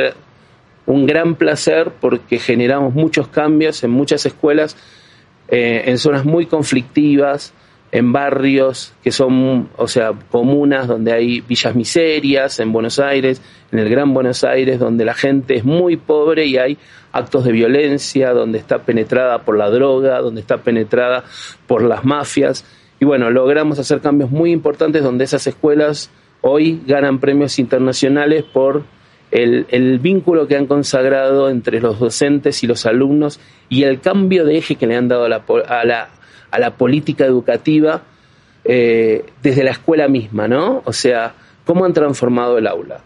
un 0.85 1.05
gran 1.05 1.35
placer 1.35 1.91
porque 1.99 2.39
generamos 2.39 2.93
muchos 2.93 3.27
cambios 3.27 3.83
en 3.83 3.91
muchas 3.91 4.25
escuelas, 4.25 4.77
eh, 5.49 5.83
en 5.87 5.97
zonas 5.97 6.23
muy 6.23 6.45
conflictivas, 6.45 7.53
en 7.91 8.13
barrios 8.13 8.93
que 9.03 9.11
son, 9.11 9.69
o 9.75 9.87
sea, 9.87 10.13
comunas 10.29 10.87
donde 10.87 11.11
hay 11.11 11.41
villas 11.41 11.75
miserias, 11.75 12.59
en 12.59 12.71
Buenos 12.71 12.99
Aires, 12.99 13.41
en 13.71 13.79
el 13.79 13.89
Gran 13.89 14.13
Buenos 14.13 14.43
Aires, 14.43 14.79
donde 14.79 15.03
la 15.03 15.13
gente 15.13 15.55
es 15.55 15.65
muy 15.65 15.97
pobre 15.97 16.45
y 16.45 16.57
hay 16.57 16.77
actos 17.11 17.43
de 17.43 17.51
violencia, 17.51 18.31
donde 18.31 18.59
está 18.59 18.79
penetrada 18.79 19.39
por 19.43 19.57
la 19.57 19.69
droga, 19.69 20.19
donde 20.19 20.41
está 20.41 20.57
penetrada 20.57 21.25
por 21.67 21.83
las 21.83 22.05
mafias. 22.05 22.65
Y 22.99 23.05
bueno, 23.05 23.29
logramos 23.29 23.77
hacer 23.79 23.99
cambios 23.99 24.31
muy 24.31 24.51
importantes 24.51 25.03
donde 25.03 25.25
esas 25.25 25.45
escuelas 25.47 26.09
hoy 26.41 26.81
ganan 26.87 27.19
premios 27.19 27.59
internacionales 27.59 28.43
por 28.43 28.83
el, 29.31 29.65
el, 29.69 29.99
vínculo 29.99 30.47
que 30.47 30.57
han 30.57 30.65
consagrado 30.65 31.49
entre 31.49 31.79
los 31.79 31.99
docentes 31.99 32.63
y 32.63 32.67
los 32.67 32.85
alumnos 32.85 33.39
y 33.69 33.83
el 33.83 34.01
cambio 34.01 34.45
de 34.45 34.57
eje 34.57 34.75
que 34.75 34.87
le 34.87 34.95
han 34.95 35.07
dado 35.07 35.25
a 35.25 35.29
la, 35.29 35.43
a 35.67 35.85
la, 35.85 36.09
a 36.51 36.59
la 36.59 36.75
política 36.75 37.25
educativa 37.25 38.03
eh, 38.63 39.25
desde 39.41 39.63
la 39.63 39.71
escuela 39.71 40.07
misma, 40.07 40.47
¿no? 40.47 40.83
O 40.85 40.93
sea, 40.93 41.33
cómo 41.65 41.85
han 41.85 41.93
transformado 41.93 42.57
el 42.57 42.67
aula. 42.67 43.01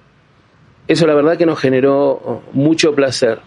Eso 0.88 1.08
la 1.08 1.16
verdad 1.16 1.38
que 1.38 1.46
nos 1.46 1.60
generó 1.60 2.44
mucho 2.52 2.94
placer. 2.94 3.40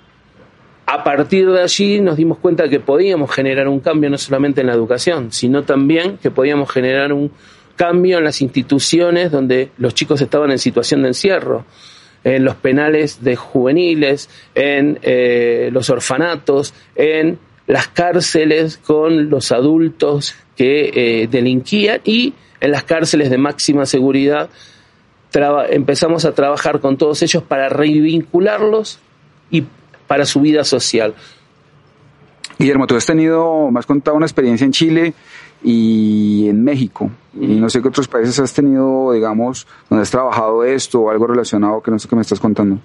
A 0.87 1.05
partir 1.05 1.51
de 1.51 1.61
allí 1.61 2.01
nos 2.01 2.17
dimos 2.17 2.39
cuenta 2.39 2.69
que 2.69 2.81
podíamos 2.81 3.31
generar 3.31 3.69
un 3.69 3.81
cambio 3.81 4.09
no 4.09 4.17
solamente 4.17 4.63
en 4.63 4.69
la 4.69 4.73
educación, 4.73 5.33
sino 5.33 5.63
también 5.63 6.17
que 6.17 6.31
podíamos 6.31 6.71
generar 6.71 7.13
un 7.13 7.31
cambio 7.77 8.19
en 8.19 8.25
las 8.25 8.41
instituciones 8.41 9.31
donde 9.31 9.71
los 9.77 9.95
chicos 9.95 10.21
estaban 10.21 10.51
en 10.51 10.59
situación 10.59 11.03
de 11.03 11.09
encierro, 11.09 11.65
en 12.25 12.45
los 12.45 12.57
penales 12.57 13.23
de 13.23 13.37
juveniles, 13.37 14.29
en 14.55 14.99
eh, 15.03 15.69
los 15.73 15.91
orfanatos, 15.91 16.75
en 16.97 17.39
las 17.69 17.87
cárceles 17.89 18.79
con 18.79 19.31
los 19.31 19.53
adultos 19.53 20.35
que 20.57 20.91
eh, 21.23 21.29
delinquían 21.29 22.01
y 22.05 22.35
en 22.61 22.73
las 22.73 22.83
cárceles 22.83 23.31
de 23.31 23.39
máxima 23.39 23.87
seguridad 23.87 24.51
empezamos 25.69 26.25
a 26.25 26.33
trabajar 26.33 26.81
con 26.81 26.97
todos 26.97 27.23
ellos 27.23 27.43
para 27.43 27.69
revincularlos 27.69 28.99
y 29.51 29.65
para 30.07 30.25
su 30.25 30.41
vida 30.41 30.65
social. 30.65 31.15
Guillermo, 32.59 32.87
tú 32.87 32.97
has 32.97 33.07
tenido, 33.07 33.71
me 33.71 33.79
has 33.79 33.87
contado 33.87 34.17
una 34.17 34.27
experiencia 34.27 34.65
en 34.65 34.73
Chile 34.73 35.15
y 35.63 36.49
en 36.49 36.65
México. 36.65 37.11
Y 37.35 37.47
no 37.47 37.69
sé 37.69 37.83
qué 37.83 37.89
otros 37.89 38.09
países 38.09 38.39
has 38.41 38.53
tenido, 38.53 39.13
digamos, 39.13 39.67
donde 39.89 40.03
has 40.03 40.11
trabajado 40.11 40.65
esto 40.65 41.03
o 41.03 41.11
algo 41.11 41.27
relacionado 41.27 41.83
que 41.83 41.91
no 41.91 41.99
sé 41.99 42.09
qué 42.09 42.17
me 42.17 42.23
estás 42.23 42.41
contando. 42.41 42.81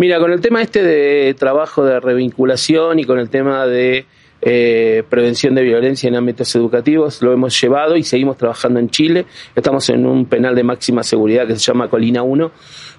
Mira, 0.00 0.18
con 0.18 0.32
el 0.32 0.40
tema 0.40 0.62
este 0.62 0.82
de 0.82 1.34
trabajo 1.34 1.84
de 1.84 2.00
revinculación 2.00 2.98
y 3.00 3.04
con 3.04 3.18
el 3.18 3.28
tema 3.28 3.66
de 3.66 4.06
eh, 4.40 5.02
prevención 5.10 5.54
de 5.54 5.60
violencia 5.60 6.08
en 6.08 6.16
ámbitos 6.16 6.56
educativos, 6.56 7.20
lo 7.20 7.34
hemos 7.34 7.60
llevado 7.60 7.98
y 7.98 8.02
seguimos 8.02 8.38
trabajando 8.38 8.80
en 8.80 8.88
Chile. 8.88 9.26
Estamos 9.54 9.90
en 9.90 10.06
un 10.06 10.24
penal 10.24 10.54
de 10.54 10.64
máxima 10.64 11.02
seguridad 11.02 11.46
que 11.46 11.56
se 11.56 11.60
llama 11.60 11.88
Colina 11.88 12.22
1, 12.22 12.50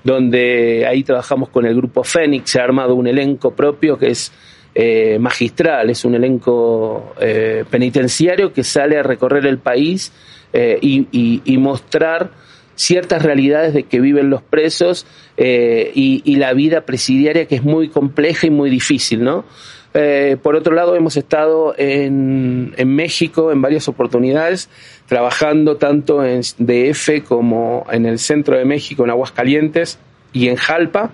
donde 0.04 0.86
ahí 0.88 1.02
trabajamos 1.02 1.50
con 1.50 1.66
el 1.66 1.76
grupo 1.76 2.04
Fénix, 2.04 2.52
se 2.52 2.62
ha 2.62 2.66
armado 2.66 2.94
un 2.94 3.08
elenco 3.08 3.50
propio 3.50 3.98
que 3.98 4.12
es 4.12 4.32
eh, 4.76 5.18
magistral, 5.20 5.90
es 5.90 6.06
un 6.06 6.14
elenco 6.14 7.16
eh, 7.20 7.66
penitenciario 7.68 8.54
que 8.54 8.64
sale 8.64 9.00
a 9.00 9.02
recorrer 9.02 9.48
el 9.48 9.58
país 9.58 10.14
y 10.54 11.58
mostrar 11.58 12.30
ciertas 12.76 13.24
realidades 13.24 13.74
de 13.74 13.84
que 13.84 14.00
viven 14.00 14.30
los 14.30 14.42
presos 14.42 15.06
eh, 15.38 15.92
y, 15.94 16.36
la 16.36 16.54
vida 16.54 16.82
presidiaria 16.82 17.46
que 17.46 17.56
es 17.56 17.64
muy 17.64 17.90
compleja 17.90 18.48
y 18.48 18.50
muy 18.50 18.70
difícil, 18.70 19.24
¿no? 19.24 19.46
Eh, 19.94 20.38
por 20.42 20.56
otro 20.56 20.74
lado, 20.74 20.96
hemos 20.96 21.18
estado 21.18 21.76
en, 21.78 22.74
en, 22.78 22.96
México 22.96 23.52
en 23.52 23.62
varias 23.62 23.90
oportunidades, 23.90 24.70
trabajando 25.06 25.76
tanto 25.76 26.24
en 26.24 26.42
DF 26.58 27.24
como 27.28 27.86
en 27.92 28.06
el 28.06 28.18
centro 28.18 28.58
de 28.58 28.64
México, 28.64 29.04
en 29.04 29.10
Aguascalientes 29.10 30.00
y 30.32 30.48
en 30.48 30.56
Jalpa, 30.56 31.12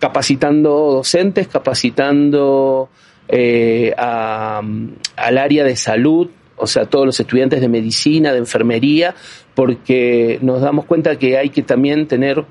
capacitando 0.00 0.70
docentes, 0.92 1.46
capacitando 1.46 2.88
eh, 3.28 3.94
al 3.96 5.38
área 5.38 5.64
de 5.64 5.76
salud, 5.76 6.28
o 6.56 6.66
sea, 6.66 6.86
todos 6.86 7.06
los 7.06 7.20
estudiantes 7.20 7.60
de 7.60 7.68
medicina, 7.68 8.32
de 8.32 8.38
enfermería, 8.38 9.14
porque 9.54 10.38
nos 10.42 10.60
damos 10.60 10.84
cuenta 10.86 11.18
que 11.18 11.38
hay 11.38 11.50
que 11.50 11.62
también 11.62 12.06
tener 12.06 12.44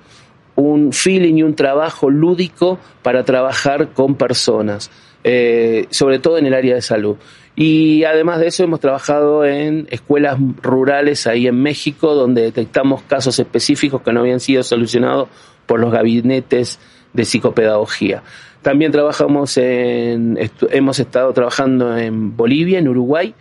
un 0.55 0.93
feeling 0.93 1.35
y 1.35 1.43
un 1.43 1.55
trabajo 1.55 2.09
lúdico 2.09 2.79
para 3.01 3.25
trabajar 3.25 3.89
con 3.93 4.15
personas, 4.15 4.89
eh, 5.23 5.87
sobre 5.89 6.19
todo 6.19 6.37
en 6.37 6.45
el 6.45 6.53
área 6.53 6.75
de 6.75 6.81
salud. 6.81 7.17
Y 7.55 8.03
además 8.03 8.39
de 8.39 8.47
eso 8.47 8.63
hemos 8.63 8.79
trabajado 8.79 9.45
en 9.45 9.87
escuelas 9.89 10.37
rurales 10.61 11.25
ahí 11.25 11.47
en 11.47 11.61
México, 11.61 12.13
donde 12.13 12.41
detectamos 12.41 13.01
casos 13.03 13.39
específicos 13.39 14.01
que 14.01 14.11
no 14.11 14.21
habían 14.21 14.39
sido 14.41 14.61
solucionados 14.63 15.29
por 15.65 15.79
los 15.79 15.91
gabinetes 15.91 16.79
de 17.13 17.23
psicopedagogía. 17.23 18.23
También 18.61 18.91
trabajamos 18.91 19.57
en, 19.57 20.37
hemos 20.71 20.99
estado 20.99 21.31
trabajando 21.33 21.97
en 21.97 22.35
Bolivia, 22.35 22.79
en 22.79 22.87
Uruguay, 22.87 23.33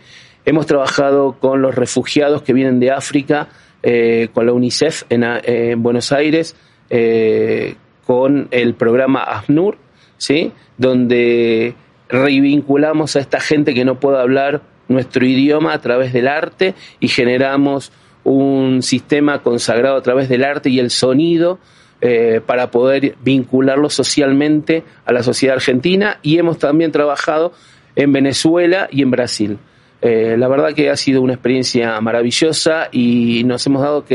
Hemos 0.45 0.67
trabajado 0.67 1.37
con 1.39 1.61
los 1.61 1.73
refugiados 1.73 2.43
que 2.43 2.53
vienen 2.53 2.79
de 2.79 2.91
África, 2.91 3.49
eh, 3.81 4.29
con 4.33 4.45
la 4.45 4.53
UNICEF 4.53 5.03
en, 5.09 5.81
Buenos 5.81 6.11
Aires, 6.11 6.55
eh, 6.89 7.75
con 8.05 8.47
el 8.51 8.75
programa 8.75 9.23
AFNUR, 9.23 9.77
¿sí? 10.17 10.51
donde 10.77 11.73
revinculamos 12.09 13.15
a 13.15 13.19
esta 13.19 13.39
gente 13.39 13.73
que 13.73 13.85
no 13.85 13.99
puede 13.99 14.19
hablar 14.19 14.61
nuestro 14.87 15.25
idioma 15.25 15.73
a 15.73 15.81
través 15.81 16.13
del 16.13 16.27
arte 16.27 16.75
y 16.99 17.07
generamos 17.07 17.91
un 18.23 18.83
sistema 18.83 19.41
consagrado 19.41 19.97
a 19.97 20.01
través 20.01 20.29
del 20.29 20.43
arte 20.43 20.69
y 20.69 20.79
el 20.79 20.91
sonido 20.91 21.59
eh, 22.01 22.41
para 22.45 22.69
poder 22.69 23.15
vincularlo 23.23 23.89
socialmente 23.89 24.83
a 25.05 25.13
la 25.13 25.23
sociedad 25.23 25.55
argentina 25.55 26.19
y 26.21 26.37
hemos 26.37 26.59
también 26.59 26.91
trabajado 26.91 27.53
en 27.95 28.11
Venezuela 28.11 28.87
y 28.91 29.01
en 29.01 29.11
Brasil. 29.11 29.57
Eh, 30.01 30.35
la 30.37 30.47
verdad 30.47 30.73
que 30.73 30.89
ha 30.89 30.97
sido 30.97 31.21
una 31.21 31.33
experiencia 31.33 31.99
maravillosa 32.01 32.89
y 32.91 33.43
nos 33.45 33.65
hemos 33.65 33.81
dado 33.81 34.05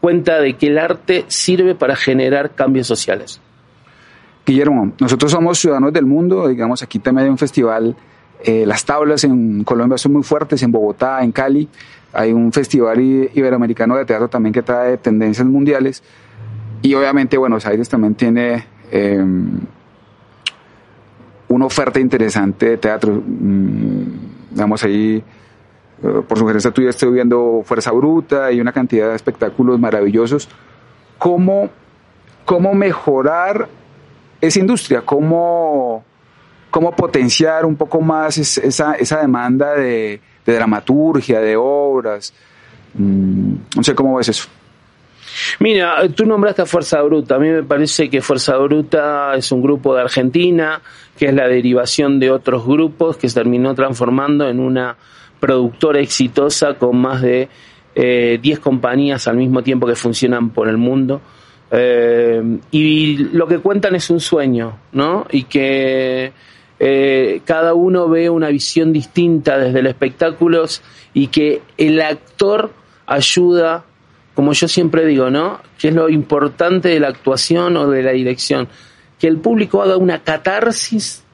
cuenta 0.00 0.40
de 0.40 0.54
que 0.54 0.66
el 0.66 0.78
arte 0.78 1.24
sirve 1.28 1.74
para 1.74 1.96
generar 1.96 2.54
cambios 2.54 2.86
sociales. 2.86 3.40
Guillermo, 4.44 4.92
nosotros 5.00 5.30
somos 5.30 5.58
ciudadanos 5.58 5.92
del 5.92 6.06
mundo, 6.06 6.48
digamos, 6.48 6.82
aquí 6.82 6.98
también 6.98 7.26
hay 7.26 7.30
un 7.30 7.38
festival, 7.38 7.94
eh, 8.42 8.64
las 8.66 8.84
tablas 8.84 9.24
en 9.24 9.62
Colombia 9.64 9.98
son 9.98 10.12
muy 10.14 10.22
fuertes, 10.22 10.62
en 10.62 10.72
Bogotá, 10.72 11.22
en 11.22 11.32
Cali, 11.32 11.68
hay 12.12 12.32
un 12.32 12.52
festival 12.52 13.00
iberoamericano 13.00 13.96
de 13.96 14.06
teatro 14.06 14.28
también 14.28 14.52
que 14.52 14.62
trae 14.62 14.96
tendencias 14.96 15.46
mundiales 15.46 16.02
y 16.80 16.94
obviamente 16.94 17.36
Buenos 17.36 17.66
Aires 17.66 17.88
también 17.88 18.14
tiene 18.14 18.64
eh, 18.90 19.22
una 21.48 21.66
oferta 21.66 22.00
interesante 22.00 22.70
de 22.70 22.76
teatro. 22.78 23.12
Mm, 23.14 24.27
digamos 24.50 24.82
ahí, 24.84 25.22
eh, 26.02 26.22
por 26.26 26.38
sugerencia 26.38 26.70
tuya 26.70 26.90
estoy 26.90 27.12
viendo 27.12 27.62
Fuerza 27.64 27.90
Bruta 27.92 28.52
y 28.52 28.60
una 28.60 28.72
cantidad 28.72 29.10
de 29.10 29.16
espectáculos 29.16 29.78
maravillosos. 29.78 30.48
¿Cómo, 31.18 31.70
cómo 32.44 32.74
mejorar 32.74 33.68
esa 34.40 34.60
industria? 34.60 35.02
¿Cómo, 35.02 36.04
cómo 36.70 36.94
potenciar 36.94 37.66
un 37.66 37.76
poco 37.76 38.00
más 38.00 38.38
esa, 38.38 38.94
esa 38.94 39.20
demanda 39.20 39.74
de, 39.74 40.20
de 40.46 40.54
dramaturgia, 40.54 41.40
de 41.40 41.56
obras? 41.56 42.32
Mm, 42.94 43.54
no 43.76 43.82
sé 43.82 43.94
cómo 43.94 44.16
ves 44.16 44.28
eso. 44.28 44.48
Mira, 45.60 46.08
tú 46.14 46.24
nombraste 46.24 46.62
a 46.62 46.66
Fuerza 46.66 47.02
Bruta. 47.02 47.34
A 47.34 47.38
mí 47.38 47.48
me 47.48 47.64
parece 47.64 48.08
que 48.08 48.20
Fuerza 48.20 48.56
Bruta 48.58 49.34
es 49.34 49.50
un 49.50 49.60
grupo 49.60 49.94
de 49.94 50.02
Argentina, 50.02 50.80
que 51.18 51.26
es 51.26 51.34
la 51.34 51.48
derivación 51.48 52.20
de 52.20 52.30
otros 52.30 52.64
grupos 52.64 53.16
que 53.16 53.28
se 53.28 53.34
terminó 53.34 53.74
transformando 53.74 54.48
en 54.48 54.60
una 54.60 54.96
productora 55.40 56.00
exitosa 56.00 56.74
con 56.74 56.98
más 56.98 57.22
de 57.22 57.48
10 57.94 58.44
eh, 58.46 58.60
compañías 58.62 59.26
al 59.26 59.36
mismo 59.36 59.62
tiempo 59.62 59.86
que 59.88 59.96
funcionan 59.96 60.50
por 60.50 60.68
el 60.68 60.76
mundo. 60.76 61.20
Eh, 61.72 62.60
y 62.70 63.16
lo 63.32 63.48
que 63.48 63.58
cuentan 63.58 63.96
es 63.96 64.10
un 64.10 64.20
sueño, 64.20 64.78
¿no? 64.92 65.26
Y 65.30 65.44
que 65.44 66.32
eh, 66.78 67.40
cada 67.44 67.74
uno 67.74 68.08
ve 68.08 68.30
una 68.30 68.48
visión 68.48 68.92
distinta 68.92 69.58
desde 69.58 69.80
el 69.80 69.88
espectáculo 69.88 70.64
y 71.14 71.26
que 71.26 71.62
el 71.76 72.00
actor 72.00 72.70
ayuda 73.06 73.84
como 74.38 74.52
yo 74.52 74.68
siempre 74.68 75.04
digo, 75.04 75.30
¿no? 75.30 75.58
¿Qué 75.80 75.88
es 75.88 75.94
lo 75.94 76.08
importante 76.08 76.90
de 76.90 77.00
la 77.00 77.08
actuación 77.08 77.76
o 77.76 77.90
de 77.90 78.04
la 78.04 78.12
dirección? 78.12 78.68
Que 79.18 79.26
el 79.26 79.38
público 79.38 79.82
haga 79.82 79.96
una 79.96 80.22
catarsis, 80.22 81.24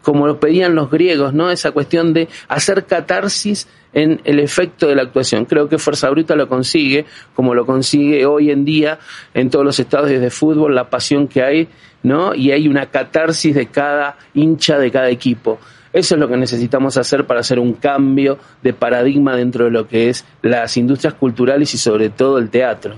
como 0.00 0.26
lo 0.26 0.40
pedían 0.40 0.74
los 0.74 0.90
griegos, 0.90 1.34
¿no? 1.34 1.50
Esa 1.50 1.72
cuestión 1.72 2.14
de 2.14 2.30
hacer 2.48 2.86
catarsis 2.86 3.68
en 3.92 4.22
el 4.24 4.40
efecto 4.40 4.88
de 4.88 4.94
la 4.94 5.02
actuación. 5.02 5.44
Creo 5.44 5.68
que 5.68 5.76
Fuerza 5.76 6.08
Bruta 6.08 6.34
lo 6.34 6.48
consigue, 6.48 7.04
como 7.34 7.54
lo 7.54 7.66
consigue 7.66 8.24
hoy 8.24 8.50
en 8.50 8.64
día 8.64 8.98
en 9.34 9.50
todos 9.50 9.66
los 9.66 9.78
estadios 9.78 10.22
de 10.22 10.30
fútbol, 10.30 10.74
la 10.74 10.88
pasión 10.88 11.28
que 11.28 11.42
hay, 11.42 11.68
¿no? 12.02 12.34
Y 12.34 12.52
hay 12.52 12.68
una 12.68 12.86
catarsis 12.86 13.54
de 13.54 13.66
cada 13.66 14.16
hincha 14.32 14.78
de 14.78 14.90
cada 14.90 15.10
equipo. 15.10 15.58
Eso 15.92 16.14
es 16.14 16.20
lo 16.20 16.28
que 16.28 16.36
necesitamos 16.36 16.96
hacer 16.96 17.26
para 17.26 17.40
hacer 17.40 17.58
un 17.58 17.72
cambio 17.72 18.38
de 18.62 18.72
paradigma 18.72 19.34
dentro 19.34 19.64
de 19.64 19.70
lo 19.72 19.88
que 19.88 20.08
es 20.08 20.24
las 20.42 20.76
industrias 20.76 21.14
culturales 21.14 21.74
y 21.74 21.78
sobre 21.78 22.10
todo 22.10 22.38
el 22.38 22.48
teatro. 22.48 22.94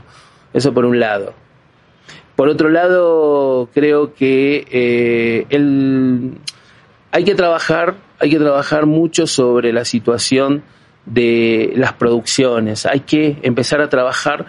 Eso 0.52 0.74
por 0.74 0.84
un 0.84 1.00
lado. 1.00 1.32
Por 2.36 2.48
otro 2.48 2.68
lado, 2.68 3.68
creo 3.72 4.14
que 4.14 4.66
eh, 4.70 5.46
el, 5.48 6.38
hay 7.10 7.24
que 7.24 7.34
trabajar, 7.34 7.96
hay 8.18 8.30
que 8.30 8.38
trabajar 8.38 8.86
mucho 8.86 9.26
sobre 9.26 9.72
la 9.72 9.84
situación 9.84 10.62
de 11.06 11.72
las 11.76 11.94
producciones. 11.94 12.86
Hay 12.86 13.00
que 13.00 13.38
empezar 13.42 13.80
a 13.80 13.88
trabajar. 13.88 14.46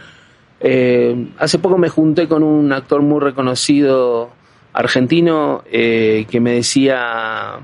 Eh, 0.59 1.27
hace 1.37 1.59
poco 1.59 1.77
me 1.77 1.89
junté 1.89 2.27
con 2.27 2.43
un 2.43 2.71
actor 2.71 3.01
muy 3.01 3.19
reconocido 3.19 4.31
argentino 4.73 5.63
eh, 5.71 6.25
que 6.29 6.39
me 6.39 6.53
decía 6.53 7.59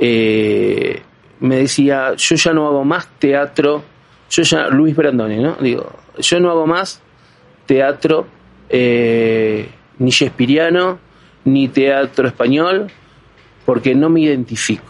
eh, 0.00 1.02
me 1.40 1.56
decía, 1.56 2.14
yo 2.16 2.36
ya 2.36 2.52
no 2.52 2.66
hago 2.66 2.84
más 2.84 3.08
teatro, 3.18 3.82
yo 4.30 4.42
ya, 4.42 4.68
Luis 4.68 4.94
Brandoni, 4.94 5.38
¿no? 5.38 5.56
Digo, 5.60 5.90
yo 6.18 6.40
no 6.40 6.50
hago 6.50 6.66
más 6.66 7.00
teatro 7.66 8.26
eh, 8.68 9.68
ni 9.98 10.10
shakespeariano, 10.10 10.98
ni 11.44 11.68
teatro 11.68 12.28
español, 12.28 12.90
porque 13.64 13.94
no 13.94 14.08
me 14.10 14.20
identifico. 14.20 14.84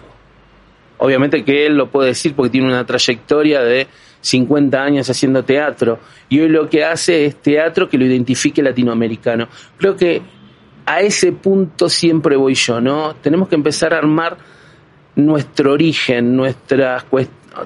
Obviamente 0.98 1.44
que 1.44 1.66
él 1.66 1.76
lo 1.76 1.90
puede 1.90 2.08
decir 2.08 2.34
porque 2.34 2.50
tiene 2.50 2.66
una 2.66 2.84
trayectoria 2.84 3.62
de 3.62 3.86
50 4.20 4.82
años 4.82 5.08
haciendo 5.08 5.44
teatro 5.44 6.00
y 6.28 6.40
hoy 6.40 6.48
lo 6.48 6.68
que 6.68 6.84
hace 6.84 7.24
es 7.24 7.36
teatro 7.36 7.88
que 7.88 7.98
lo 7.98 8.04
identifique 8.04 8.62
latinoamericano. 8.62 9.48
Creo 9.76 9.96
que 9.96 10.22
a 10.86 11.00
ese 11.00 11.32
punto 11.32 11.88
siempre 11.88 12.36
voy 12.36 12.54
yo, 12.54 12.80
¿no? 12.80 13.14
Tenemos 13.16 13.48
que 13.48 13.54
empezar 13.54 13.94
a 13.94 13.98
armar 13.98 14.38
nuestro 15.18 15.72
origen, 15.72 16.36
nuestras 16.36 17.04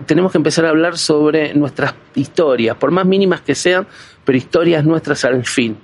tenemos 0.06 0.32
que 0.32 0.38
empezar 0.38 0.64
a 0.64 0.70
hablar 0.70 0.96
sobre 0.96 1.52
nuestras 1.54 1.94
historias, 2.14 2.76
por 2.76 2.90
más 2.90 3.04
mínimas 3.04 3.42
que 3.42 3.54
sean, 3.54 3.86
pero 4.24 4.38
historias 4.38 4.84
nuestras 4.84 5.24
al 5.24 5.44
fin. 5.44 5.76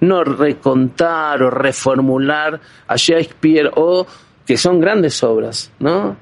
No 0.00 0.24
recontar 0.24 1.42
o 1.44 1.50
reformular 1.50 2.60
a 2.88 2.96
Shakespeare 2.96 3.70
o 3.76 4.04
que 4.44 4.56
son 4.56 4.80
grandes 4.80 5.22
obras, 5.22 5.70
¿no? 5.78 6.16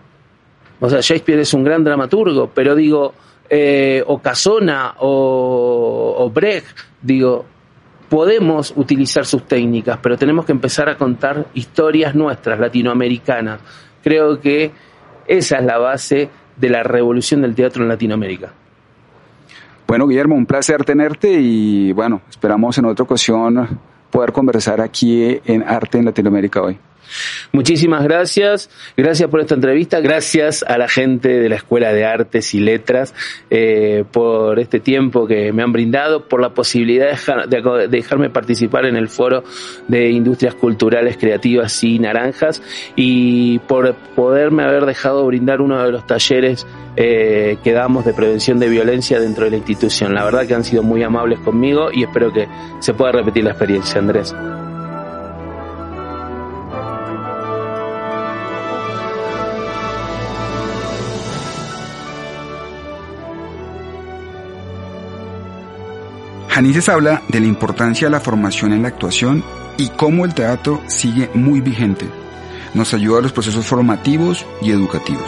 O 0.81 0.91
sea, 0.91 1.01
Shakespeare 1.01 1.41
es 1.41 1.55
un 1.55 1.65
gran 1.65 1.83
dramaturgo, 1.83 2.51
pero 2.55 2.75
digo, 2.75 3.15
eh, 3.49 4.05
o 4.07 4.19
Casona 4.19 4.97
o, 4.99 6.15
o 6.19 6.31
Brecht, 6.31 6.77
digo, 7.01 7.47
podemos 8.11 8.75
utilizar 8.77 9.25
sus 9.25 9.45
técnicas, 9.45 9.99
pero 10.03 10.19
tenemos 10.19 10.45
que 10.45 10.53
empezar 10.53 10.91
a 10.91 10.97
contar 10.97 11.47
historias 11.55 12.15
nuestras, 12.15 12.59
latinoamericanas. 12.59 13.61
Creo 14.03 14.41
que 14.41 14.73
esa 15.31 15.59
es 15.59 15.65
la 15.65 15.79
base 15.79 16.29
de 16.57 16.69
la 16.69 16.83
revolución 16.83 17.43
del 17.43 17.55
teatro 17.55 17.85
en 17.85 17.89
Latinoamérica. 17.89 18.53
Bueno, 19.87 20.09
Guillermo, 20.09 20.35
un 20.35 20.45
placer 20.45 20.85
tenerte 20.85 21.31
y 21.31 21.93
bueno, 21.93 22.23
esperamos 22.29 22.77
en 22.79 22.87
otra 22.87 23.05
ocasión 23.05 23.79
poder 24.11 24.33
conversar 24.33 24.81
aquí 24.81 25.41
en 25.45 25.63
Arte 25.63 25.99
en 25.99 26.07
Latinoamérica 26.07 26.63
hoy. 26.63 26.79
Muchísimas 27.53 28.05
gracias, 28.05 28.71
gracias 28.97 29.29
por 29.29 29.41
esta 29.41 29.55
entrevista, 29.55 30.01
gracias 30.01 30.63
a 30.63 30.79
la 30.79 30.89
gente 30.89 31.29
de 31.29 31.49
la 31.49 31.57
Escuela 31.57 31.93
de 31.93 32.05
Artes 32.05 32.55
y 32.55 32.61
Letras 32.61 33.15
eh, 33.51 34.05
por 34.11 34.59
este 34.59 34.81
tiempo 34.81 35.27
que 35.27 35.53
me 35.53 35.63
han 35.63 35.73
brindado, 35.73 36.29
por 36.29 36.41
la 36.41 36.51
posibilidad 36.51 37.19
de, 37.49 37.89
dejarme 37.89 38.31
participar 38.31 38.87
en 38.87 38.97
el 38.97 39.09
foro 39.09 39.45
de 39.89 40.11
Industrias 40.11 40.55
Culturales 40.55 41.17
Creativas 41.17 41.83
y 41.85 41.99
Naranjas 41.99 42.63
y 42.97 43.59
por 43.61 43.95
poderme 44.15 44.63
haber 44.63 44.87
dejado 44.87 45.27
brindar 45.27 45.61
uno 45.61 45.83
de 45.85 45.93
los 45.93 46.07
talleres 46.07 46.67
eh, 46.97 47.59
que 47.63 47.73
damos 47.73 48.05
de 48.05 48.13
prevención 48.13 48.59
de 48.59 48.69
violencia 48.69 49.21
dentro 49.21 49.45
de 49.45 49.51
la 49.51 49.57
institución. 49.57 50.15
La 50.15 50.25
verdad 50.25 50.47
que 50.47 50.55
han 50.55 50.65
sido 50.65 50.83
muy 50.83 51.03
amables 51.03 51.39
conmigo 51.41 51.91
y 51.93 52.03
espero 52.03 52.33
que 52.33 52.49
se 52.81 52.95
pueda 52.95 53.13
repetir 53.13 53.45
la 53.45 53.51
experiencia, 53.51 54.01
Andrés. 54.01 54.35
Janices 66.61 66.91
habla 66.91 67.23
de 67.29 67.41
la 67.41 67.47
importancia 67.47 68.07
de 68.07 68.11
la 68.11 68.21
formación 68.21 68.75
en 68.75 68.83
la 68.83 68.89
actuación 68.89 69.43
y 69.79 69.89
cómo 69.89 70.27
el 70.27 70.35
teatro 70.35 70.83
sigue 70.89 71.31
muy 71.33 71.63
vigente. 71.63 72.05
Nos 72.75 72.93
ayuda 72.93 73.21
a 73.21 73.23
los 73.23 73.33
procesos 73.33 73.65
formativos 73.65 74.45
y 74.61 74.71
educativos. 74.71 75.25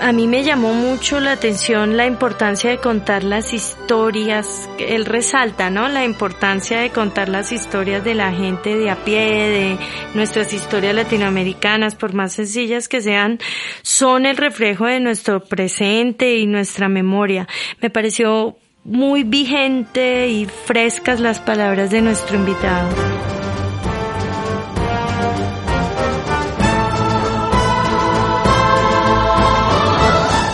A 0.00 0.10
mí 0.10 0.26
me 0.26 0.42
llamó 0.42 0.74
mucho 0.74 1.20
la 1.20 1.30
atención 1.30 1.96
la 1.96 2.06
importancia 2.06 2.70
de 2.70 2.78
contar 2.78 3.22
las 3.22 3.52
historias. 3.52 4.68
Él 4.80 5.04
resalta, 5.04 5.70
¿no? 5.70 5.86
La 5.86 6.04
importancia 6.04 6.80
de 6.80 6.90
contar 6.90 7.28
las 7.28 7.52
historias 7.52 8.02
de 8.02 8.16
la 8.16 8.32
gente 8.32 8.74
de 8.76 8.90
a 8.90 8.96
pie, 9.04 9.20
de 9.20 9.78
nuestras 10.14 10.52
historias 10.52 10.96
latinoamericanas, 10.96 11.94
por 11.94 12.14
más 12.14 12.32
sencillas 12.32 12.88
que 12.88 13.00
sean, 13.00 13.38
son 13.82 14.26
el 14.26 14.36
reflejo 14.36 14.86
de 14.86 14.98
nuestro 14.98 15.44
presente 15.44 16.34
y 16.36 16.48
nuestra 16.48 16.88
memoria. 16.88 17.46
Me 17.80 17.88
pareció 17.88 18.56
muy 18.84 19.22
vigente 19.22 20.28
y 20.28 20.46
frescas 20.46 21.20
las 21.20 21.38
palabras 21.38 21.90
de 21.90 22.02
nuestro 22.02 22.36
invitado. 22.36 22.88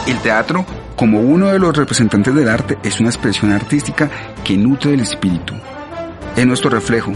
El 0.07 0.19
teatro, 0.19 0.67
como 0.97 1.21
uno 1.21 1.49
de 1.49 1.59
los 1.59 1.77
representantes 1.77 2.35
del 2.35 2.49
arte, 2.49 2.79
es 2.83 3.01
una 3.01 3.09
expresión 3.09 3.53
artística 3.53 4.11
que 4.45 4.57
nutre 4.57 4.93
el 4.93 5.01
espíritu. 5.01 5.55
Es 6.37 6.47
nuestro 6.47 6.71
reflejo, 6.71 7.13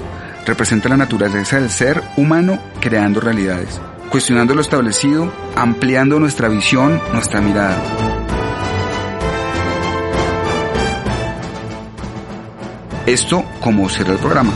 representa 0.47 0.89
la 0.89 0.97
naturaleza 0.97 1.61
del 1.61 1.71
ser 1.71 2.03
humano 2.17 2.59
creando 2.81 3.21
realidades. 3.21 3.81
cuestionando 4.11 4.55
lo 4.55 4.61
establecido, 4.61 5.33
ampliando 5.57 6.21
nuestra 6.21 6.49
visión, 6.49 7.01
nuestra 7.15 7.41
mirada. 7.41 8.12
Esto 13.07 13.45
como 13.61 13.89
será 13.89 14.13
el 14.13 14.19
programa 14.19 14.53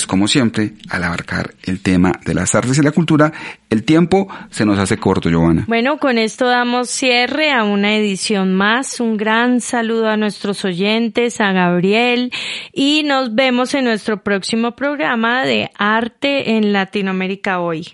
pues 0.00 0.06
como 0.06 0.28
siempre, 0.28 0.72
al 0.88 1.04
abarcar 1.04 1.52
el 1.64 1.82
tema 1.82 2.12
de 2.24 2.32
las 2.32 2.54
artes 2.54 2.78
y 2.78 2.82
la 2.82 2.90
cultura, 2.90 3.34
el 3.68 3.84
tiempo 3.84 4.28
se 4.48 4.64
nos 4.64 4.78
hace 4.78 4.96
corto, 4.96 5.28
Giovanna. 5.28 5.66
Bueno, 5.68 5.98
con 5.98 6.16
esto 6.16 6.46
damos 6.46 6.88
cierre 6.88 7.52
a 7.52 7.64
una 7.64 7.94
edición 7.94 8.54
más. 8.54 8.98
Un 8.98 9.18
gran 9.18 9.60
saludo 9.60 10.08
a 10.08 10.16
nuestros 10.16 10.64
oyentes, 10.64 11.38
a 11.42 11.52
Gabriel, 11.52 12.32
y 12.72 13.02
nos 13.02 13.34
vemos 13.34 13.74
en 13.74 13.84
nuestro 13.84 14.22
próximo 14.22 14.74
programa 14.74 15.44
de 15.44 15.70
Arte 15.76 16.56
en 16.56 16.72
Latinoamérica 16.72 17.60
hoy. 17.60 17.86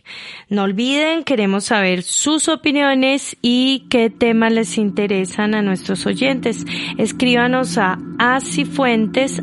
No 0.49 0.63
olviden, 0.63 1.25
queremos 1.25 1.65
saber 1.65 2.05
sus 2.05 2.49
opiniones 2.49 3.37
y 3.43 3.87
qué 3.91 4.11
temas 4.11 4.53
les 4.53 4.79
interesan 4.79 5.57
a 5.57 5.63
nuestros 5.63 6.07
oyentes. 6.07 6.65
Escríbanos 6.99 7.79
a 7.79 7.99
asifuentes 8.21 9.43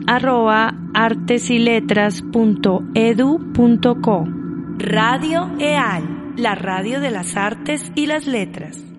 EAL, 5.59 6.33
la 6.37 6.55
radio 6.55 6.99
de 6.99 7.11
las 7.11 7.35
artes 7.35 7.91
y 7.95 8.05
las 8.05 8.27
letras. 8.27 8.92